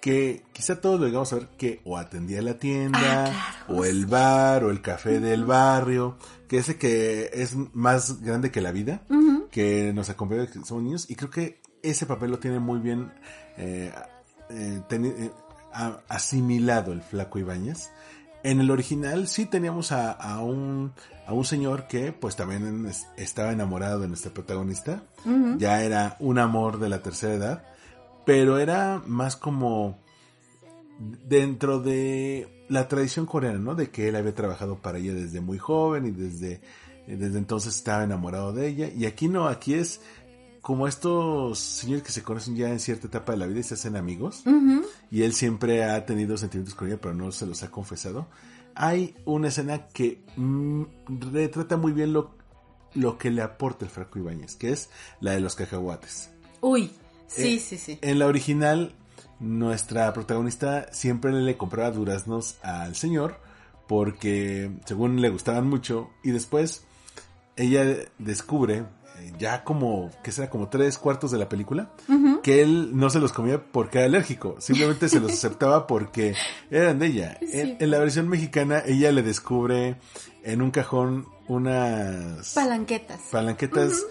[0.00, 4.06] que quizá todos lo llegamos a ver que o atendía la tienda, Ah, o el
[4.06, 9.02] bar, o el café del barrio, que ese que es más grande que la vida,
[9.50, 12.78] que nos acompaña desde que somos niños, y creo que ese papel lo tiene muy
[12.80, 13.12] bien
[13.56, 13.92] eh,
[14.50, 15.30] eh, eh,
[15.72, 17.90] a- asimilado el flaco Ibáñez.
[18.44, 20.92] En el original sí teníamos a, a un,
[21.26, 25.02] a un señor que pues también es- estaba enamorado de nuestra protagonista,
[25.58, 27.64] ya era un amor de la tercera edad,
[28.28, 29.96] pero era más como
[30.98, 33.74] dentro de la tradición coreana, ¿no?
[33.74, 36.60] De que él había trabajado para ella desde muy joven y desde,
[37.06, 38.90] desde entonces estaba enamorado de ella.
[38.94, 40.02] Y aquí no, aquí es
[40.60, 43.72] como estos señores que se conocen ya en cierta etapa de la vida y se
[43.72, 44.44] hacen amigos.
[45.10, 48.28] Y él siempre ha tenido sentimientos con ella, pero no se los ha confesado.
[48.74, 50.82] Hay una escena que mm,
[51.32, 52.34] retrata muy bien lo,
[52.92, 56.28] lo que le aporta el Franco Ibáñez, que es la de los cacahuates.
[56.60, 56.90] Uy,
[57.28, 57.98] sí, Eh, sí, sí.
[58.02, 58.94] En la original,
[59.40, 63.40] nuestra protagonista siempre le compraba duraznos al señor
[63.86, 66.82] porque según le gustaban mucho y después
[67.56, 67.84] ella
[68.18, 68.84] descubre
[69.18, 71.90] eh, ya como que será como tres cuartos de la película
[72.42, 76.34] que él no se los comía porque era alérgico simplemente se los aceptaba porque
[76.70, 77.38] eran de ella.
[77.40, 79.96] En, en la versión mexicana ella le descubre
[80.42, 83.20] en un cajón unas Palanquetas.
[83.30, 84.04] palanquetas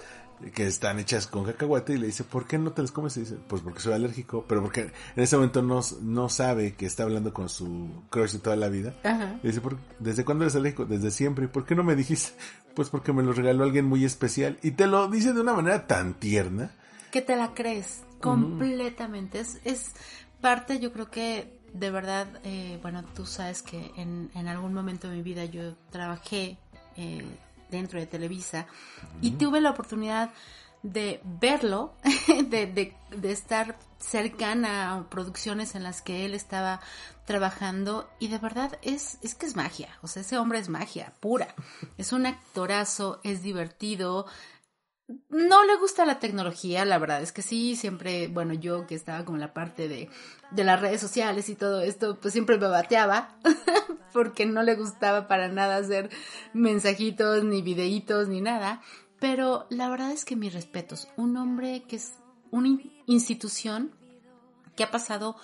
[0.53, 3.17] que están hechas con cacahuate y le dice, ¿por qué no te las comes?
[3.17, 6.85] Y dice, pues porque soy alérgico, pero porque en ese momento no, no sabe que
[6.85, 8.93] está hablando con su crush de toda la vida.
[9.03, 9.39] Ajá.
[9.43, 10.85] Y dice, "¿Por- ¿desde cuándo eres alérgico?
[10.85, 11.45] Desde siempre.
[11.45, 12.31] ¿Y por qué no me dijiste?
[12.77, 14.59] Pues porque me lo regaló alguien muy especial.
[14.61, 16.69] Y te lo dice de una manera tan tierna.
[17.09, 19.39] que te la crees completamente.
[19.39, 19.91] Es, es
[20.41, 25.09] parte, yo creo que de verdad, eh, bueno, tú sabes que en, en algún momento
[25.09, 26.57] de mi vida yo trabajé
[26.95, 27.25] eh,
[27.69, 28.67] dentro de Televisa
[29.21, 30.31] y tuve la oportunidad
[30.83, 31.93] de verlo,
[32.27, 36.81] de, de, de estar cercana a producciones en las que él estaba
[37.25, 41.13] trabajando y de verdad es, es que es magia, o sea, ese hombre es magia
[41.19, 41.55] pura,
[41.97, 44.27] es un actorazo, es divertido,
[45.29, 49.23] no le gusta la tecnología, la verdad es que sí, siempre, bueno, yo que estaba
[49.23, 50.09] como en la parte de,
[50.51, 53.37] de las redes sociales y todo esto, pues siempre me bateaba,
[54.13, 56.09] porque no le gustaba para nada hacer
[56.53, 58.81] mensajitos, ni videitos, ni nada.
[59.19, 62.13] Pero la verdad es que mis respetos, un hombre que es
[62.51, 63.91] una in- institución
[64.75, 65.35] que ha pasado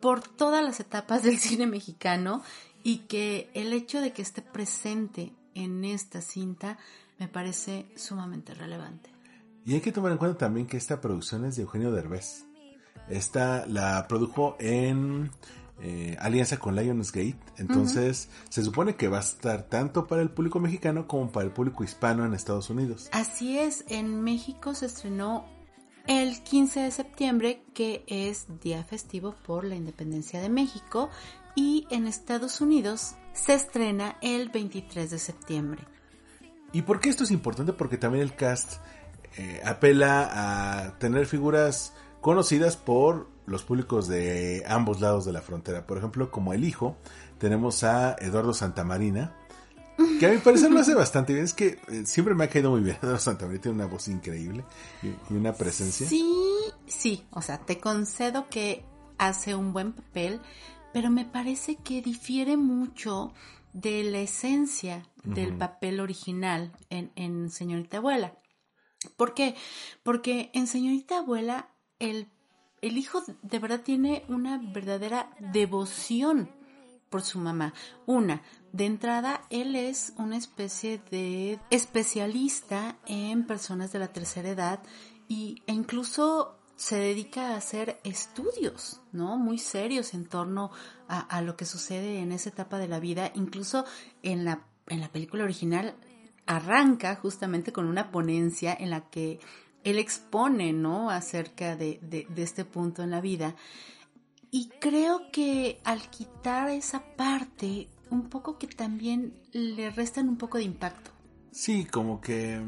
[0.00, 2.42] por todas las etapas del cine mexicano
[2.82, 6.78] y que el hecho de que esté presente en esta cinta
[7.20, 9.10] me parece sumamente relevante.
[9.64, 12.46] Y hay que tomar en cuenta también que esta producción es de Eugenio Derbez.
[13.08, 15.30] Esta la produjo en
[15.82, 17.38] eh, alianza con Lionsgate.
[17.58, 21.52] Entonces, se supone que va a estar tanto para el público mexicano como para el
[21.52, 23.10] público hispano en Estados Unidos.
[23.12, 25.44] Así es, en México se estrenó
[26.06, 31.10] el 15 de septiembre, que es día festivo por la independencia de México,
[31.54, 35.86] y en Estados Unidos se estrena el 23 de septiembre.
[36.72, 37.72] ¿Y por qué esto es importante?
[37.72, 38.74] Porque también el cast
[39.36, 45.86] eh, apela a tener figuras conocidas por los públicos de ambos lados de la frontera.
[45.86, 46.96] Por ejemplo, como el hijo,
[47.38, 49.34] tenemos a Eduardo Santamarina,
[50.18, 51.44] que a mi parecer lo hace bastante bien.
[51.44, 52.96] Es que eh, siempre me ha caído muy bien.
[53.02, 54.64] Eduardo Santamarina tiene una voz increíble
[55.02, 56.06] y, y una presencia.
[56.06, 56.24] Sí,
[56.86, 58.84] sí, o sea, te concedo que
[59.18, 60.40] hace un buen papel,
[60.92, 63.32] pero me parece que difiere mucho
[63.72, 68.34] de la esencia del papel original en, en Señorita Abuela.
[69.16, 69.54] ¿Por qué?
[70.02, 72.28] Porque en Señorita Abuela el,
[72.82, 76.50] el hijo de verdad tiene una verdadera devoción
[77.10, 77.74] por su mamá.
[78.06, 84.80] Una, de entrada, él es una especie de especialista en personas de la tercera edad
[85.28, 89.36] y, e incluso se dedica a hacer estudios, ¿no?
[89.36, 90.70] Muy serios en torno
[91.08, 93.32] a, lo que sucede en esa etapa de la vida.
[93.34, 93.84] Incluso
[94.22, 95.94] en la, en la película original
[96.46, 99.40] arranca justamente con una ponencia en la que
[99.84, 101.10] él expone, ¿no?
[101.10, 103.56] Acerca de, de, de este punto en la vida.
[104.50, 110.56] Y creo que al quitar esa parte, un poco que también le restan un poco
[110.56, 111.10] de impacto.
[111.52, 112.64] Sí, como que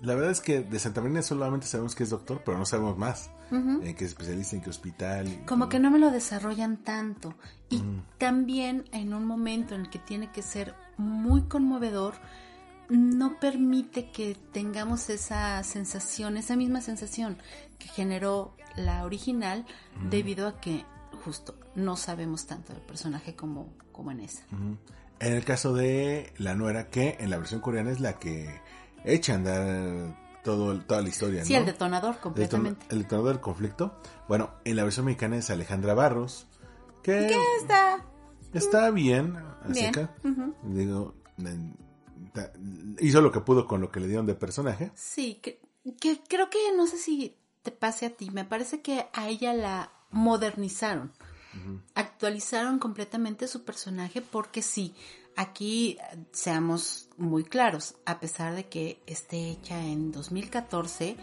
[0.00, 2.96] la verdad es que de Santa Marina solamente sabemos que es doctor, pero no sabemos
[2.96, 3.30] más.
[3.50, 5.28] En qué especialista, en qué hospital.
[5.28, 7.34] y- Como que no me lo desarrollan tanto.
[7.68, 8.02] Y Mm.
[8.18, 12.14] también en un momento en el que tiene que ser muy conmovedor,
[12.88, 17.38] no permite que tengamos esa sensación, esa misma sensación
[17.78, 19.64] que generó la original
[20.10, 20.84] debido a que
[21.24, 24.42] justo no sabemos tanto del personaje como, como en esa.
[25.20, 28.60] En el caso de la nuera, que en la versión coreana es la que
[29.04, 31.44] echa a andar todo, toda la historia.
[31.44, 32.86] Sí, el detonador completamente.
[32.90, 33.98] El, detonador del conflicto.
[34.28, 36.46] Bueno, en la versión mexicana es Alejandra Barros.
[37.02, 38.04] Que ¿Qué está?
[38.52, 39.36] Está bien.
[39.72, 40.06] Que,
[40.62, 41.14] digo,
[43.00, 44.92] hizo lo que pudo con lo que le dieron de personaje.
[44.94, 45.60] Sí, que,
[46.00, 48.30] que creo que no sé si te pase a ti.
[48.30, 51.12] Me parece que a ella la modernizaron.
[51.94, 54.92] Actualizaron completamente su personaje porque sí,
[55.36, 55.98] aquí
[56.32, 61.16] seamos muy claros, a pesar de que esté hecha en 2014,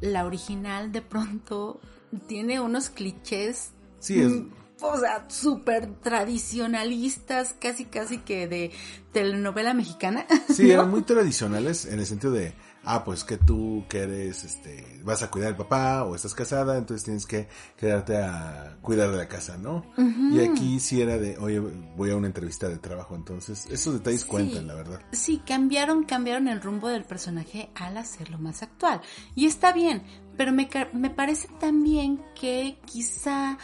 [0.00, 1.80] la original de pronto
[2.26, 3.70] tiene unos clichés.
[3.98, 4.30] Sí, es.
[4.30, 8.72] Mm, o sea, súper tradicionalistas, casi casi que de
[9.12, 10.26] telenovela mexicana.
[10.54, 12.54] Sí, eran muy tradicionales en el sentido de
[12.84, 16.78] ah, pues que tú que eres, este, vas a cuidar al papá o estás casada,
[16.78, 19.84] entonces tienes que quedarte a cuidar de la casa, ¿no?
[20.32, 24.24] Y aquí sí era de, oye, voy a una entrevista de trabajo, entonces esos detalles
[24.24, 25.00] cuentan, la verdad.
[25.12, 29.00] Sí, cambiaron, cambiaron el rumbo del personaje al hacerlo más actual.
[29.34, 30.02] Y está bien,
[30.36, 33.58] pero me, me parece también que quizá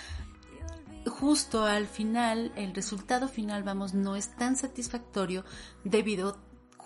[1.07, 5.45] justo al final, el resultado final, vamos, no es tan satisfactorio
[5.85, 6.39] debido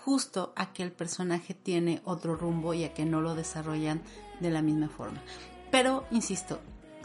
[0.05, 4.03] justo a que el personaje tiene otro rumbo y a que no lo desarrollan
[4.39, 5.19] de la misma forma.
[5.71, 6.59] Pero, insisto,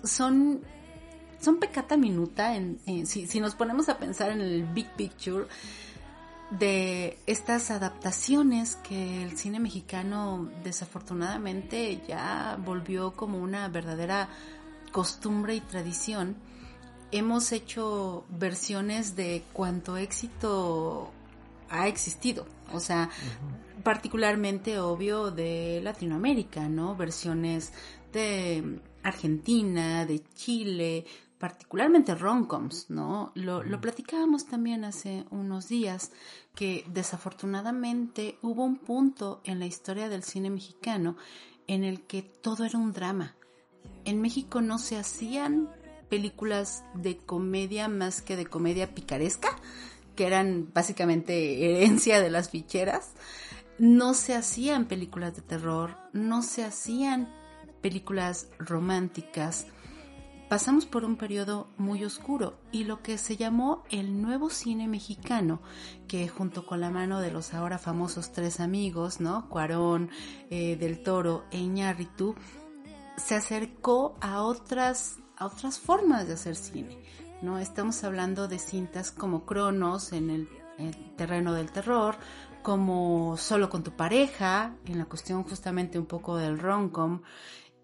[0.05, 0.61] son,
[1.41, 5.47] son pecata minuta en, si, si nos ponemos a pensar en el big picture
[6.51, 14.29] de estas adaptaciones que el cine mexicano desafortunadamente ya volvió como una verdadera
[14.93, 16.37] costumbre y tradición.
[17.13, 21.13] Hemos hecho versiones de cuanto éxito
[21.71, 22.47] ha existido.
[22.73, 23.09] O sea,
[23.83, 26.97] particularmente obvio de Latinoamérica, ¿no?
[26.97, 27.73] Versiones
[28.13, 31.07] de Argentina, de Chile,
[31.39, 33.33] particularmente romcoms, ¿no?
[33.35, 36.13] Lo, lo platicábamos también hace unos días
[36.55, 41.17] que desafortunadamente hubo un punto en la historia del cine mexicano
[41.67, 43.37] en el que todo era un drama.
[44.05, 45.71] En México no se hacían
[46.11, 49.57] películas de comedia más que de comedia picaresca,
[50.21, 53.13] que eran básicamente herencia de las ficheras,
[53.79, 57.33] no se hacían películas de terror, no se hacían
[57.81, 59.67] películas románticas.
[60.51, 65.63] Pasamos por un periodo muy oscuro y lo que se llamó el nuevo cine mexicano,
[66.07, 69.49] que junto con la mano de los ahora famosos tres amigos, ¿no?
[69.49, 70.11] Cuarón,
[70.51, 72.35] eh, Del Toro e Iñárritu,
[73.17, 76.99] se acercó a otras, a otras formas de hacer cine
[77.43, 77.59] ¿no?
[77.59, 80.49] Estamos hablando de cintas como Cronos en el,
[81.17, 82.17] terreno del terror,
[82.63, 87.21] como Solo con tu pareja, en la cuestión justamente un poco del romcom,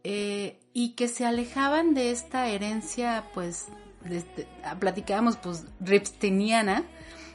[0.02, 3.66] eh, y que se alejaban de esta herencia, pues,
[4.04, 4.48] este,
[4.78, 6.84] platicábamos, pues, ripsteniana,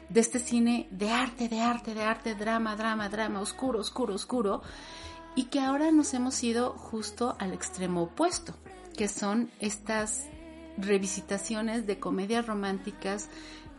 [0.09, 4.61] de este cine de arte, de arte, de arte, drama, drama, drama, oscuro, oscuro, oscuro,
[5.35, 8.53] y que ahora nos hemos ido justo al extremo opuesto,
[8.97, 10.27] que son estas
[10.77, 13.29] revisitaciones de comedias románticas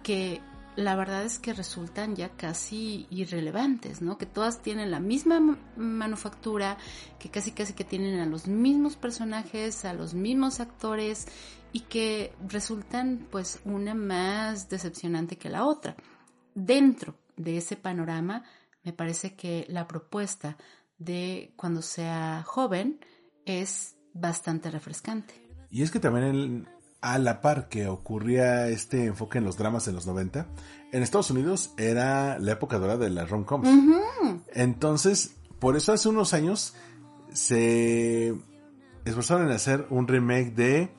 [0.03, 0.41] que
[0.75, 4.17] la verdad es que resultan ya casi irrelevantes, ¿no?
[4.17, 6.79] Que todas tienen la misma manufactura,
[7.19, 11.27] que casi casi que tienen a los mismos personajes, a los mismos actores
[11.73, 15.95] y que resultan pues una más decepcionante que la otra.
[16.55, 18.45] Dentro de ese panorama,
[18.83, 20.57] me parece que la propuesta
[20.99, 23.01] de cuando sea joven
[23.45, 25.35] es bastante refrescante.
[25.71, 26.69] Y es que también el,
[27.03, 30.47] a la par que ocurría este enfoque en los dramas en los 90,
[30.93, 33.69] en Estados Unidos era la época dorada de las rom-coms.
[34.55, 36.75] Entonces, por eso hace unos años
[37.33, 38.35] se
[39.05, 40.91] esforzaron en hacer un remake de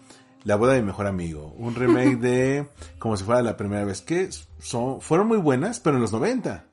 [0.43, 2.68] La boda de mi mejor amigo, un remake de
[2.99, 4.30] Como si fuera la primera vez, que
[4.60, 6.66] son, fueron muy buenas, pero en los 90.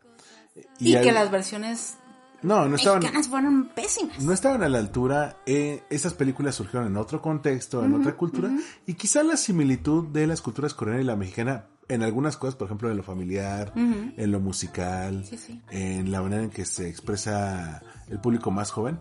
[0.81, 1.95] Y, que las versiones
[2.43, 3.03] no, no estaban.
[3.25, 4.23] fueron pésimas.
[4.23, 5.37] No estaban a la altura.
[5.47, 8.51] Eh, esas películas surgieron en otro contexto, en otra cultura.
[8.87, 12.67] Y quizá la similitud de las culturas coreana y la mexicana en algunas cosas, por
[12.67, 15.25] ejemplo, en lo familiar, en lo musical,
[15.71, 18.99] en la manera en que se expresa el público más joven,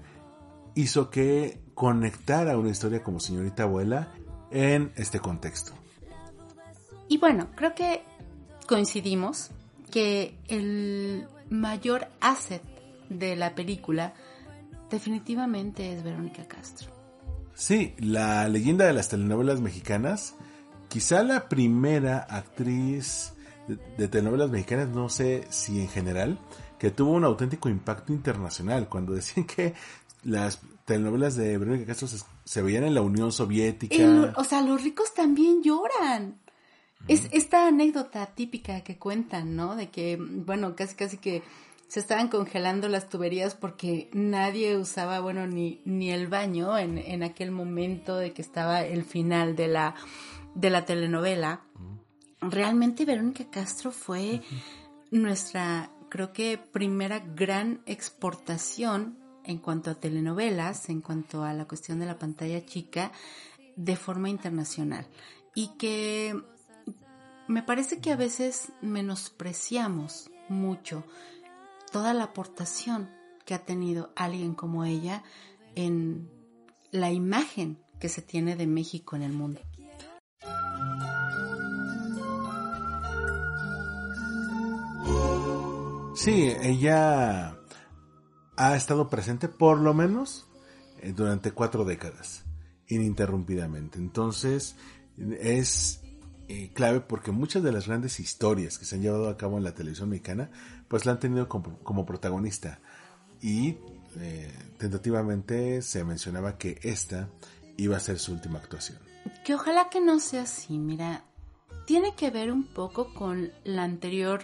[0.75, 4.11] hizo que conectara una historia como señorita abuela
[4.51, 5.73] en este contexto.
[7.07, 8.03] Y bueno, creo que
[8.67, 9.51] coincidimos
[9.91, 12.61] que el mayor asset
[13.09, 14.13] de la película
[14.89, 16.89] definitivamente es Verónica Castro.
[17.53, 20.35] Sí, la leyenda de las telenovelas mexicanas,
[20.87, 23.33] quizá la primera actriz
[23.67, 26.39] de, telenovelas mexicanas, no sé si en general,
[26.77, 29.73] que tuvo un auténtico impacto internacional cuando decían que
[30.23, 32.07] las telenovelas de Verónica Castro
[32.45, 34.33] se, veían en la Unión Soviética.
[34.35, 36.39] o sea, los ricos también lloran.
[37.07, 39.75] Es esta anécdota típica que cuentan, ¿no?
[39.75, 41.43] De que, bueno, casi casi que
[41.89, 47.23] se estaban congelando las tuberías porque nadie usaba, bueno, ni, ni el baño en, en
[47.23, 49.95] aquel momento de que estaba el final de la,
[50.53, 51.61] de la telenovela.
[52.41, 54.41] Realmente Verónica Castro fue
[55.09, 61.99] nuestra, creo que, primera gran exportación en cuanto a telenovelas, en cuanto a la cuestión
[61.99, 63.11] de la pantalla chica,
[63.75, 65.07] de forma internacional.
[65.55, 66.39] Y que
[67.47, 71.03] me parece que a veces menospreciamos mucho
[71.91, 73.09] toda la aportación
[73.45, 75.23] que ha tenido alguien como ella
[75.75, 76.29] en
[76.91, 79.61] la imagen que se tiene de México en el mundo.
[86.15, 87.57] Sí, ella
[88.57, 90.49] ha estado presente por lo menos
[91.01, 92.43] eh, durante cuatro décadas,
[92.87, 93.99] ininterrumpidamente.
[93.99, 94.75] Entonces,
[95.39, 96.01] es
[96.49, 99.63] eh, clave porque muchas de las grandes historias que se han llevado a cabo en
[99.63, 100.51] la televisión mexicana,
[100.89, 102.79] pues la han tenido como, protagonista.
[103.41, 103.77] Y
[104.17, 107.29] eh, tentativamente se mencionaba que esta
[107.77, 108.99] iba a ser su última actuación.
[109.45, 111.23] Que ojalá que no sea así, mira,
[111.85, 114.43] tiene que ver un poco con la anterior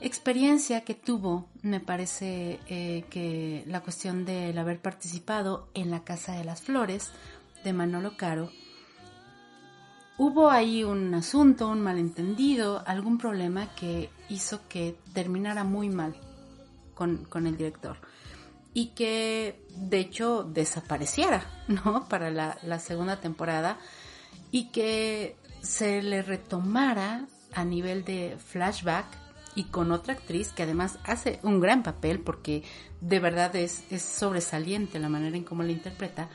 [0.00, 6.32] experiencia que tuvo, me parece eh, que la cuestión del haber participado en la Casa
[6.32, 7.10] de las Flores
[7.64, 8.50] de Manolo Caro,
[10.22, 16.14] hubo ahí un asunto, un malentendido, algún problema que hizo que terminara muy mal
[16.94, 17.96] con, con el director
[18.72, 22.08] y que de hecho desapareciera, ¿no?
[22.08, 23.78] Para la, segunda temporada
[24.52, 29.06] y que se le retomara a nivel de flashback
[29.56, 32.62] y con otra actriz que además hace un gran papel porque
[33.00, 36.28] de verdad es, es sobresaliente la manera en cómo la interpreta,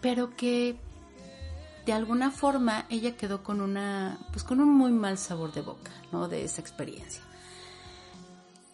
[0.00, 0.76] pero que
[1.88, 5.90] de alguna forma ella quedó con una pues con un muy mal sabor de boca,
[6.12, 6.28] ¿no?
[6.28, 7.22] de esa experiencia.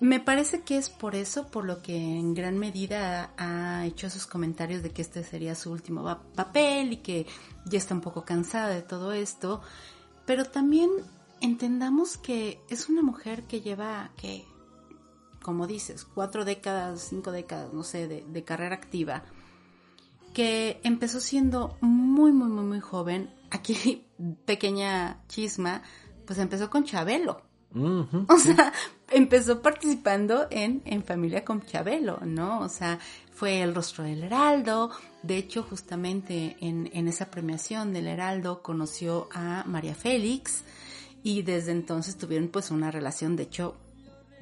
[0.01, 4.27] Me parece que es por eso por lo que en gran medida ha hecho esos
[4.27, 6.03] comentarios de que este sería su último
[6.35, 7.27] papel y que
[7.67, 9.63] ya está un poco cansada de todo esto,
[10.27, 10.91] pero también
[11.41, 14.45] entendamos que es una mujer que lleva, que,
[15.41, 19.23] como dices, cuatro décadas, cinco décadas, no sé, de, carrera activa,
[20.35, 23.31] que empezó siendo muy, muy, muy, muy joven.
[23.51, 24.05] Aquí,
[24.45, 25.83] pequeña chisma,
[26.27, 27.41] pues empezó con Chabelo.
[27.75, 28.73] o sea,
[29.11, 32.61] empezó participando en, en Familia con Chabelo, ¿no?
[32.61, 32.99] O sea,
[33.33, 34.91] fue el rostro del Heraldo.
[35.23, 40.63] De hecho, justamente en, en esa premiación del Heraldo conoció a María Félix
[41.23, 43.77] y desde entonces tuvieron pues una relación, de hecho,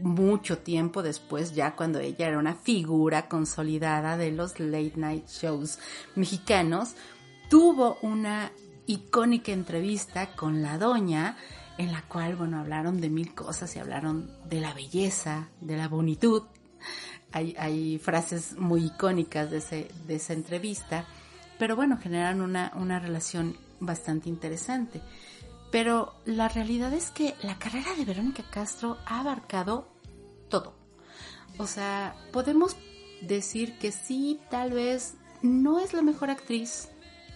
[0.03, 5.79] mucho tiempo después, ya cuando ella era una figura consolidada de los late night shows
[6.15, 6.95] mexicanos,
[7.49, 8.53] tuvo una
[8.87, 11.37] icónica entrevista con la doña,
[11.79, 15.89] en la cual, bueno, hablaron de mil cosas y hablaron de la belleza, de la
[15.89, 16.43] bonitud.
[17.33, 21.07] Hay, frases muy icónicas de, ese, de esa entrevista,
[21.59, 25.01] pero bueno, generaron una, una relación bastante interesante.
[25.71, 29.89] Pero la realidad es que la carrera de Verónica Castro ha abarcado
[30.53, 30.75] todo.
[31.59, 32.77] O sea, podemos
[33.23, 36.91] decir que sí, tal vez no es la mejor actriz,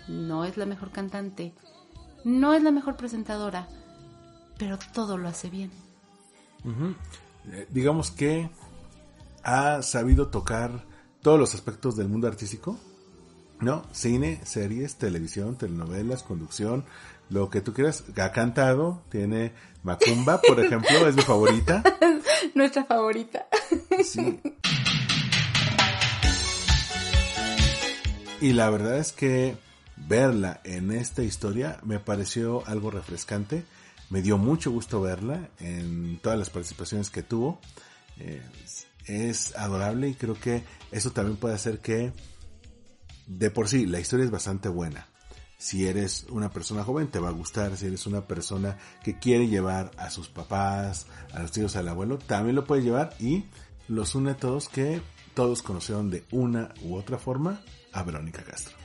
[0.06, 1.54] no es la mejor cantante,
[2.24, 3.68] no es la mejor presentadora,
[4.58, 5.70] pero todo lo hace bien.
[7.52, 8.50] Eh, digamos que
[9.42, 10.84] ha sabido tocar
[11.22, 12.76] todos los aspectos del mundo artístico,
[13.60, 13.84] ¿no?
[13.92, 16.84] Cine, series, televisión, telenovelas, conducción,
[17.28, 18.04] lo que tú quieras.
[18.16, 19.52] Ha cantado, tiene
[19.82, 21.82] Macumba, por ejemplo, es mi favorita.
[22.54, 23.46] Nuestra favorita.
[24.04, 24.40] Sí.
[28.40, 29.56] Y la verdad es que
[29.96, 33.64] verla en esta historia me pareció algo refrescante.
[34.10, 37.60] Me dio mucho gusto verla en todas las participaciones que tuvo.
[38.18, 38.42] Eh,
[39.06, 42.12] es adorable y creo que eso también puede hacer que
[43.26, 45.08] de por sí la historia es bastante buena.
[45.58, 49.48] Si eres una persona joven te va a gustar, si eres una persona que quiere
[49.48, 53.14] llevar a sus papás, a los tíos, al abuelo, también lo puedes llevar.
[53.18, 53.44] Y
[53.88, 55.00] los une a todos que
[55.34, 57.60] todos conocieron de una u otra forma
[57.92, 58.76] a Verónica Castro.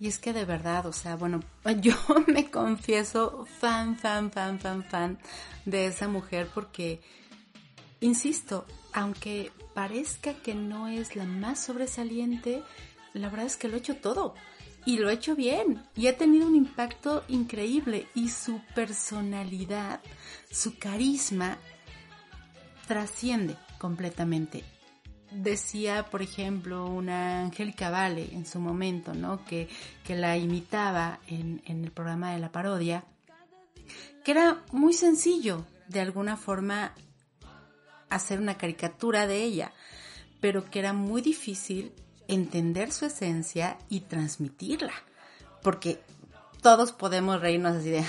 [0.00, 1.40] Y es que de verdad, o sea, bueno,
[1.80, 1.94] yo
[2.26, 5.18] me confieso fan, fan, fan, fan, fan
[5.64, 7.00] de esa mujer porque,
[8.00, 12.62] insisto, aunque parezca que no es la más sobresaliente,
[13.14, 14.34] la verdad es que lo he hecho todo
[14.84, 20.00] y lo ha hecho bien y ha tenido un impacto increíble y su personalidad,
[20.50, 21.58] su carisma
[22.86, 24.64] trasciende completamente.
[25.30, 29.44] Decía, por ejemplo, una Angélica Vale en su momento, ¿no?
[29.44, 29.68] Que,
[30.04, 33.04] que la imitaba en, en el programa de la parodia,
[34.24, 36.94] que era muy sencillo, de alguna forma,
[38.10, 39.72] hacer una caricatura de ella,
[40.40, 41.92] pero que era muy difícil
[42.32, 44.94] entender su esencia y transmitirla,
[45.62, 46.00] porque
[46.60, 48.02] todos podemos reírnos así de,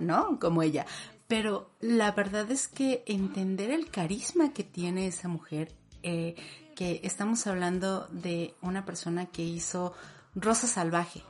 [0.00, 0.38] ¿no?
[0.38, 0.86] Como ella.
[1.28, 5.72] Pero la verdad es que entender el carisma que tiene esa mujer,
[6.02, 6.34] eh,
[6.74, 9.92] que estamos hablando de una persona que hizo
[10.34, 11.22] Rosa Salvaje,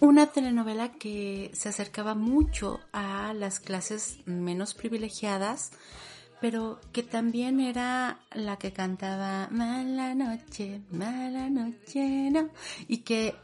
[0.00, 5.72] una telenovela que se acercaba mucho a las clases menos privilegiadas,
[6.42, 12.50] pero que también era la que cantaba Mala noche, mala noche, no,
[12.88, 13.36] y que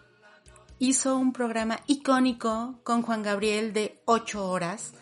[0.81, 4.95] hizo un programa icónico con Juan Gabriel de ocho horas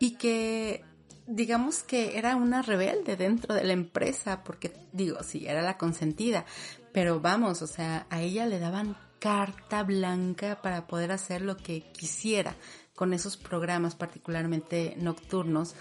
[0.00, 0.84] y que
[1.28, 6.44] digamos que era una rebelde dentro de la empresa, porque digo, sí, era la consentida,
[6.92, 11.92] pero vamos, o sea, a ella le daban carta blanca para poder hacer lo que
[11.92, 12.56] quisiera
[12.96, 15.76] con esos programas particularmente nocturnos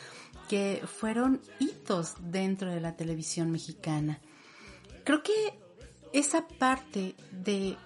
[0.49, 4.19] que fueron hitos dentro de la televisión mexicana.
[5.03, 5.59] Creo que
[6.13, 7.77] esa parte de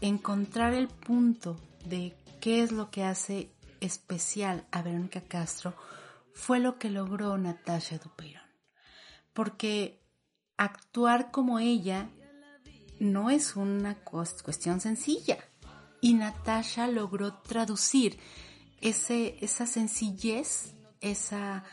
[0.00, 5.74] encontrar el punto de qué es lo que hace especial a Verónica Castro
[6.32, 8.42] fue lo que logró Natasha Dupeirón.
[9.32, 10.00] Porque
[10.56, 12.08] actuar como ella
[13.00, 15.38] no es una cuestión sencilla.
[16.00, 18.18] Y Natasha logró traducir
[18.80, 21.64] ese, esa sencillez, esa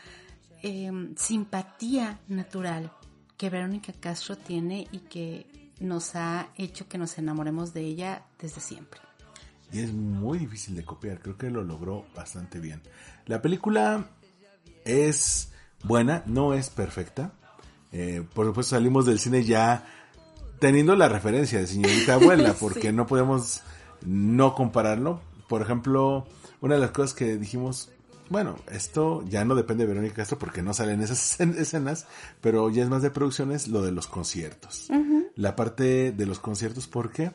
[0.62, 2.92] em, simpatía natural
[3.36, 8.60] que Verónica Castro tiene y que nos ha hecho que nos enamoremos de ella desde
[8.60, 9.00] siempre.
[9.72, 12.80] Y es muy difícil de copiar, creo que lo logró bastante bien.
[13.26, 14.06] La película
[14.84, 15.52] es
[15.82, 17.32] buena, no es perfecta.
[17.92, 19.84] Eh, por supuesto salimos del cine ya
[20.60, 23.60] teniendo la referencia de señorita abuela, porque no podemos
[24.04, 25.20] no compararlo.
[25.48, 26.26] Por ejemplo,
[26.60, 27.90] una de las cosas que dijimos,
[28.28, 32.06] bueno, esto ya no depende de Verónica Castro porque no salen esas escenas,
[32.40, 34.88] pero ya es más de producciones lo de los conciertos.
[35.34, 37.32] La parte de los conciertos porque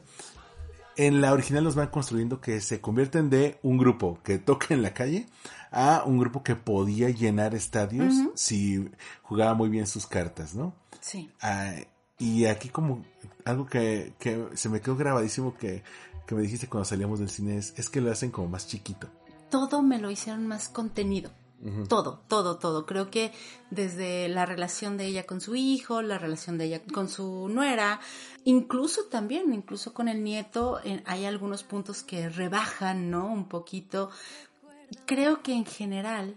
[0.98, 4.82] en la original nos van construyendo que se convierten de un grupo que toca en
[4.82, 5.28] la calle
[5.72, 8.90] a un grupo que podía llenar estadios si
[9.22, 10.74] jugaba muy bien sus cartas, ¿no?
[11.00, 11.32] Sí.
[11.42, 11.74] Ah,
[12.20, 13.04] y aquí como
[13.46, 15.84] algo que, que se me quedó grabadísimo que,
[16.28, 19.08] que, me dijiste cuando salíamos del cine es, es, que lo hacen como más chiquito.
[19.52, 21.32] Todo me lo hicieron más contenido.
[21.90, 22.88] Todo, todo, todo.
[22.88, 23.32] Creo que
[23.70, 28.00] desde la relación de ella con su hijo, la relación de ella con su nuera,
[28.46, 33.32] incluso también, incluso con el nieto, hay algunos puntos que rebajan, ¿no?
[33.32, 34.10] Un poquito.
[35.06, 36.36] Creo que en general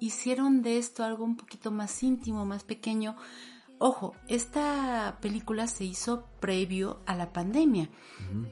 [0.00, 3.14] hicieron de esto algo un poquito más íntimo, más pequeño,
[3.84, 7.88] Ojo, esta película se hizo previo a la pandemia,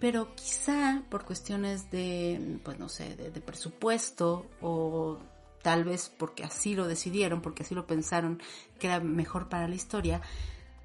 [0.01, 5.21] pero quizá por cuestiones de, pues no sé, de, presupuesto o
[5.63, 8.43] tal vez porque así lo decidieron, porque así lo pensaron
[8.81, 10.21] que era mejor para la historia,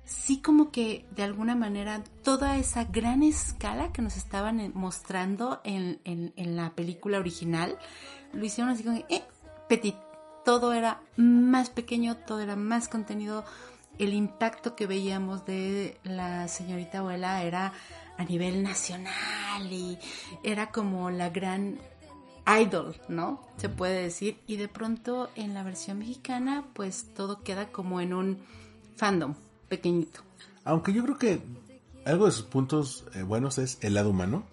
[0.03, 6.01] sí como que de alguna manera toda esa gran escala que nos estaban mostrando en,
[6.05, 7.79] en, la película original,
[8.31, 9.23] lo hicieron así como, eh,
[9.67, 9.95] petit,
[10.45, 13.43] todo era más pequeño, todo era más contenido,
[13.99, 17.73] el impacto que veíamos de la señorita abuela era
[18.17, 19.97] a nivel nacional y
[20.43, 21.79] era como la gran
[22.59, 23.41] idol, ¿no?
[23.57, 24.39] Se puede decir.
[24.47, 28.37] Y de pronto en la versión mexicana, pues todo queda como en un
[28.95, 29.35] fandom
[29.67, 30.21] pequeñito.
[30.63, 31.41] Aunque yo creo que
[32.05, 34.43] algo de sus puntos eh, buenos es el lado humano,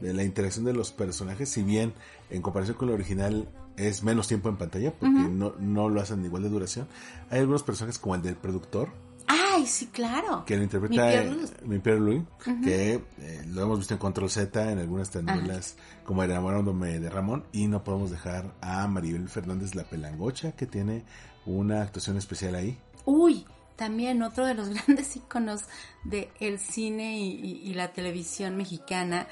[0.00, 1.94] de la interacción de los personajes, si bien
[2.28, 6.24] en comparación con el original es menos tiempo en pantalla porque no, no lo hacen
[6.24, 6.86] igual de duración.
[7.30, 8.90] Hay algunos personajes como el del productor.
[9.26, 10.44] Ay, sí, claro.
[10.44, 11.24] Que lo interpreta
[11.64, 12.22] mi Pierre Louis,
[12.62, 17.44] que eh, lo hemos visto en Control Z, en algunas telenovelas como Enamorándome de Ramón,
[17.52, 21.04] y no podemos dejar a Maribel Fernández la pelangocha, que tiene
[21.46, 22.78] una actuación especial ahí.
[23.06, 23.46] Uy,
[23.76, 25.62] también otro de los grandes iconos
[26.04, 29.26] del el cine y, la televisión mexicana,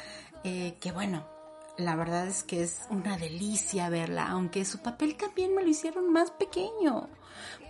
[0.45, 1.27] eh, que bueno,
[1.77, 6.13] la verdad es que es una delicia verla, aunque su papel también me lo hicieron
[6.13, 7.09] más pequeño.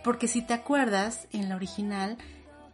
[0.02, 2.18] Porque si te acuerdas, en la original,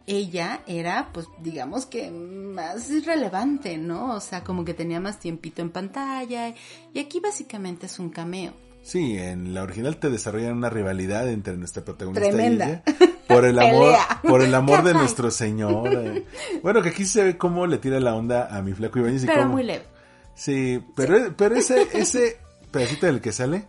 [0.07, 4.15] ella era, pues, digamos que más relevante, ¿no?
[4.15, 6.53] O sea, como que tenía más tiempito en pantalla.
[6.93, 8.53] Y aquí básicamente es un cameo.
[8.81, 12.83] Sí, en la original te desarrollan una rivalidad entre nuestra protagonista y ella.
[13.27, 15.93] Por el amor, por el amor de nuestro señor.
[15.93, 16.25] Eh.
[16.63, 19.27] Bueno, que aquí se ve cómo le tira la onda a mi flaco Ibáñez y
[19.27, 19.98] Pero muy leve
[20.39, 22.39] Sí, pero, pero ese, ese
[22.71, 23.67] pedacito del que sale,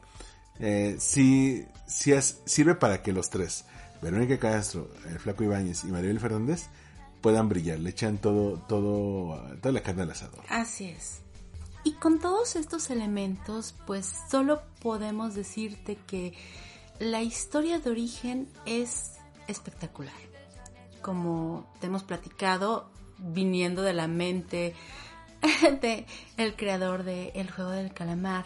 [0.61, 3.65] eh, sí, sí es, sirve para que los tres,
[4.01, 6.67] Verónica Castro, el Flaco Ibáñez y Maribel Fernández
[7.21, 10.45] puedan brillar, le echan todo, todo, toda la carne al asador.
[10.49, 11.23] Así es.
[11.83, 16.35] Y con todos estos elementos, pues solo podemos decirte que
[17.01, 19.15] la historia de origen es
[19.49, 20.15] espectacular.
[21.03, 24.77] Como te hemos platicado, viniendo de la mente
[25.81, 28.45] de el creador de El juego del calamar,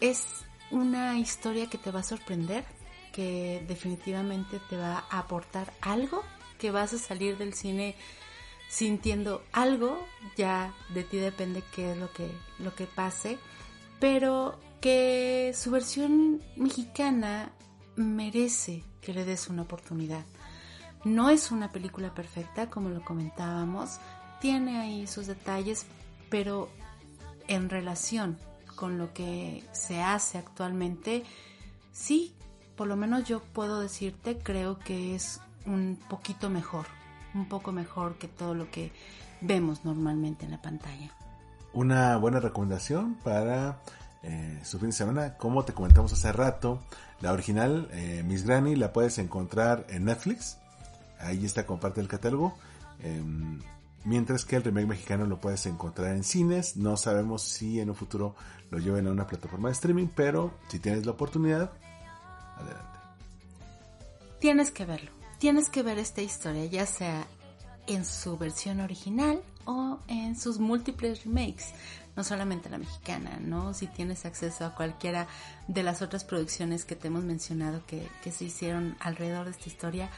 [0.00, 2.64] es una historia que te va a sorprender,
[3.12, 6.22] que definitivamente te va a aportar algo,
[6.58, 7.94] que vas a salir del cine
[8.68, 10.04] sintiendo algo,
[10.36, 13.38] ya de ti depende qué es lo que, lo que pase,
[14.00, 17.52] pero que su versión mexicana
[17.96, 20.24] merece que le des una oportunidad.
[21.04, 23.98] No es una película perfecta, como lo comentábamos,
[24.42, 25.86] tiene ahí sus detalles,
[26.28, 26.68] pero
[27.46, 28.36] en relación
[28.74, 31.22] con lo que se hace actualmente,
[31.92, 32.34] sí,
[32.76, 36.86] por lo menos yo puedo decirte, creo que es un poquito mejor,
[37.34, 38.90] un poco mejor que todo lo que
[39.40, 41.14] vemos normalmente en la pantalla.
[41.72, 43.80] Una buena recomendación para
[44.24, 46.82] eh, su fin de semana, como te comentamos hace rato,
[47.20, 50.58] la original eh, Miss Granny la puedes encontrar en Netflix,
[51.20, 52.58] ahí está como parte del catálogo.
[52.98, 53.60] Em,
[54.04, 56.76] mientras que el remake mexicano lo puedes encontrar en cines.
[56.76, 58.34] No sabemos si en un futuro
[58.70, 61.72] lo lleven a una plataforma de streaming, pero si tienes la oportunidad,
[62.56, 62.98] adelante.
[64.38, 65.10] Tienes que verlo.
[65.38, 67.26] Tienes que ver esta historia, ya sea
[67.86, 71.72] en su versión original o en sus múltiples remakes,
[72.16, 73.74] no solamente la mexicana, ¿no?
[73.74, 75.26] Si tienes acceso a cualquiera
[75.68, 79.68] de las otras producciones que te hemos mencionado que, que se hicieron alrededor de esta
[79.68, 80.10] historia,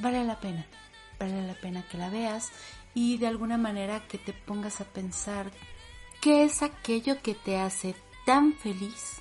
[0.00, 0.66] vale la pena,
[1.18, 2.50] vale la pena que la veas
[2.94, 5.50] y de alguna manera que te pongas a pensar
[6.20, 7.94] qué es aquello que te hace
[8.24, 9.20] tan feliz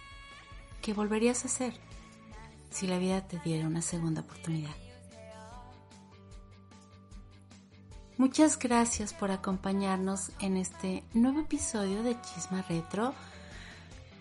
[0.82, 1.74] que volverías a hacer
[2.70, 4.76] si la vida te diera una segunda oportunidad.
[8.18, 13.14] Muchas gracias por acompañarnos en este nuevo episodio de Chisma Retro.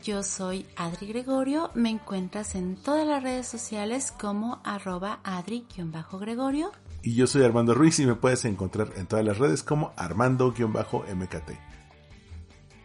[0.02, 7.14] Yo soy Adri Gregorio, me encuentras en todas las redes sociales como arroba adri-gregorio y
[7.14, 11.50] yo soy Armando Ruiz y me puedes encontrar en todas las redes como Armando-MKT.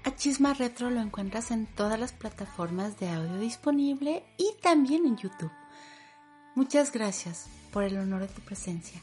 [0.03, 5.17] A Chisma Retro lo encuentras en todas las plataformas de audio disponible y también en
[5.17, 5.51] YouTube.
[6.55, 9.01] Muchas gracias por el honor de tu presencia.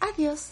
[0.00, 0.50] Adiós.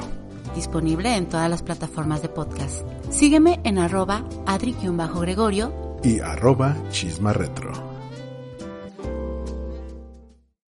[0.55, 2.81] Disponible en todas las plataformas de podcast.
[3.11, 7.86] Sígueme en arroba adri-gregorio y arroba Chisma Retro.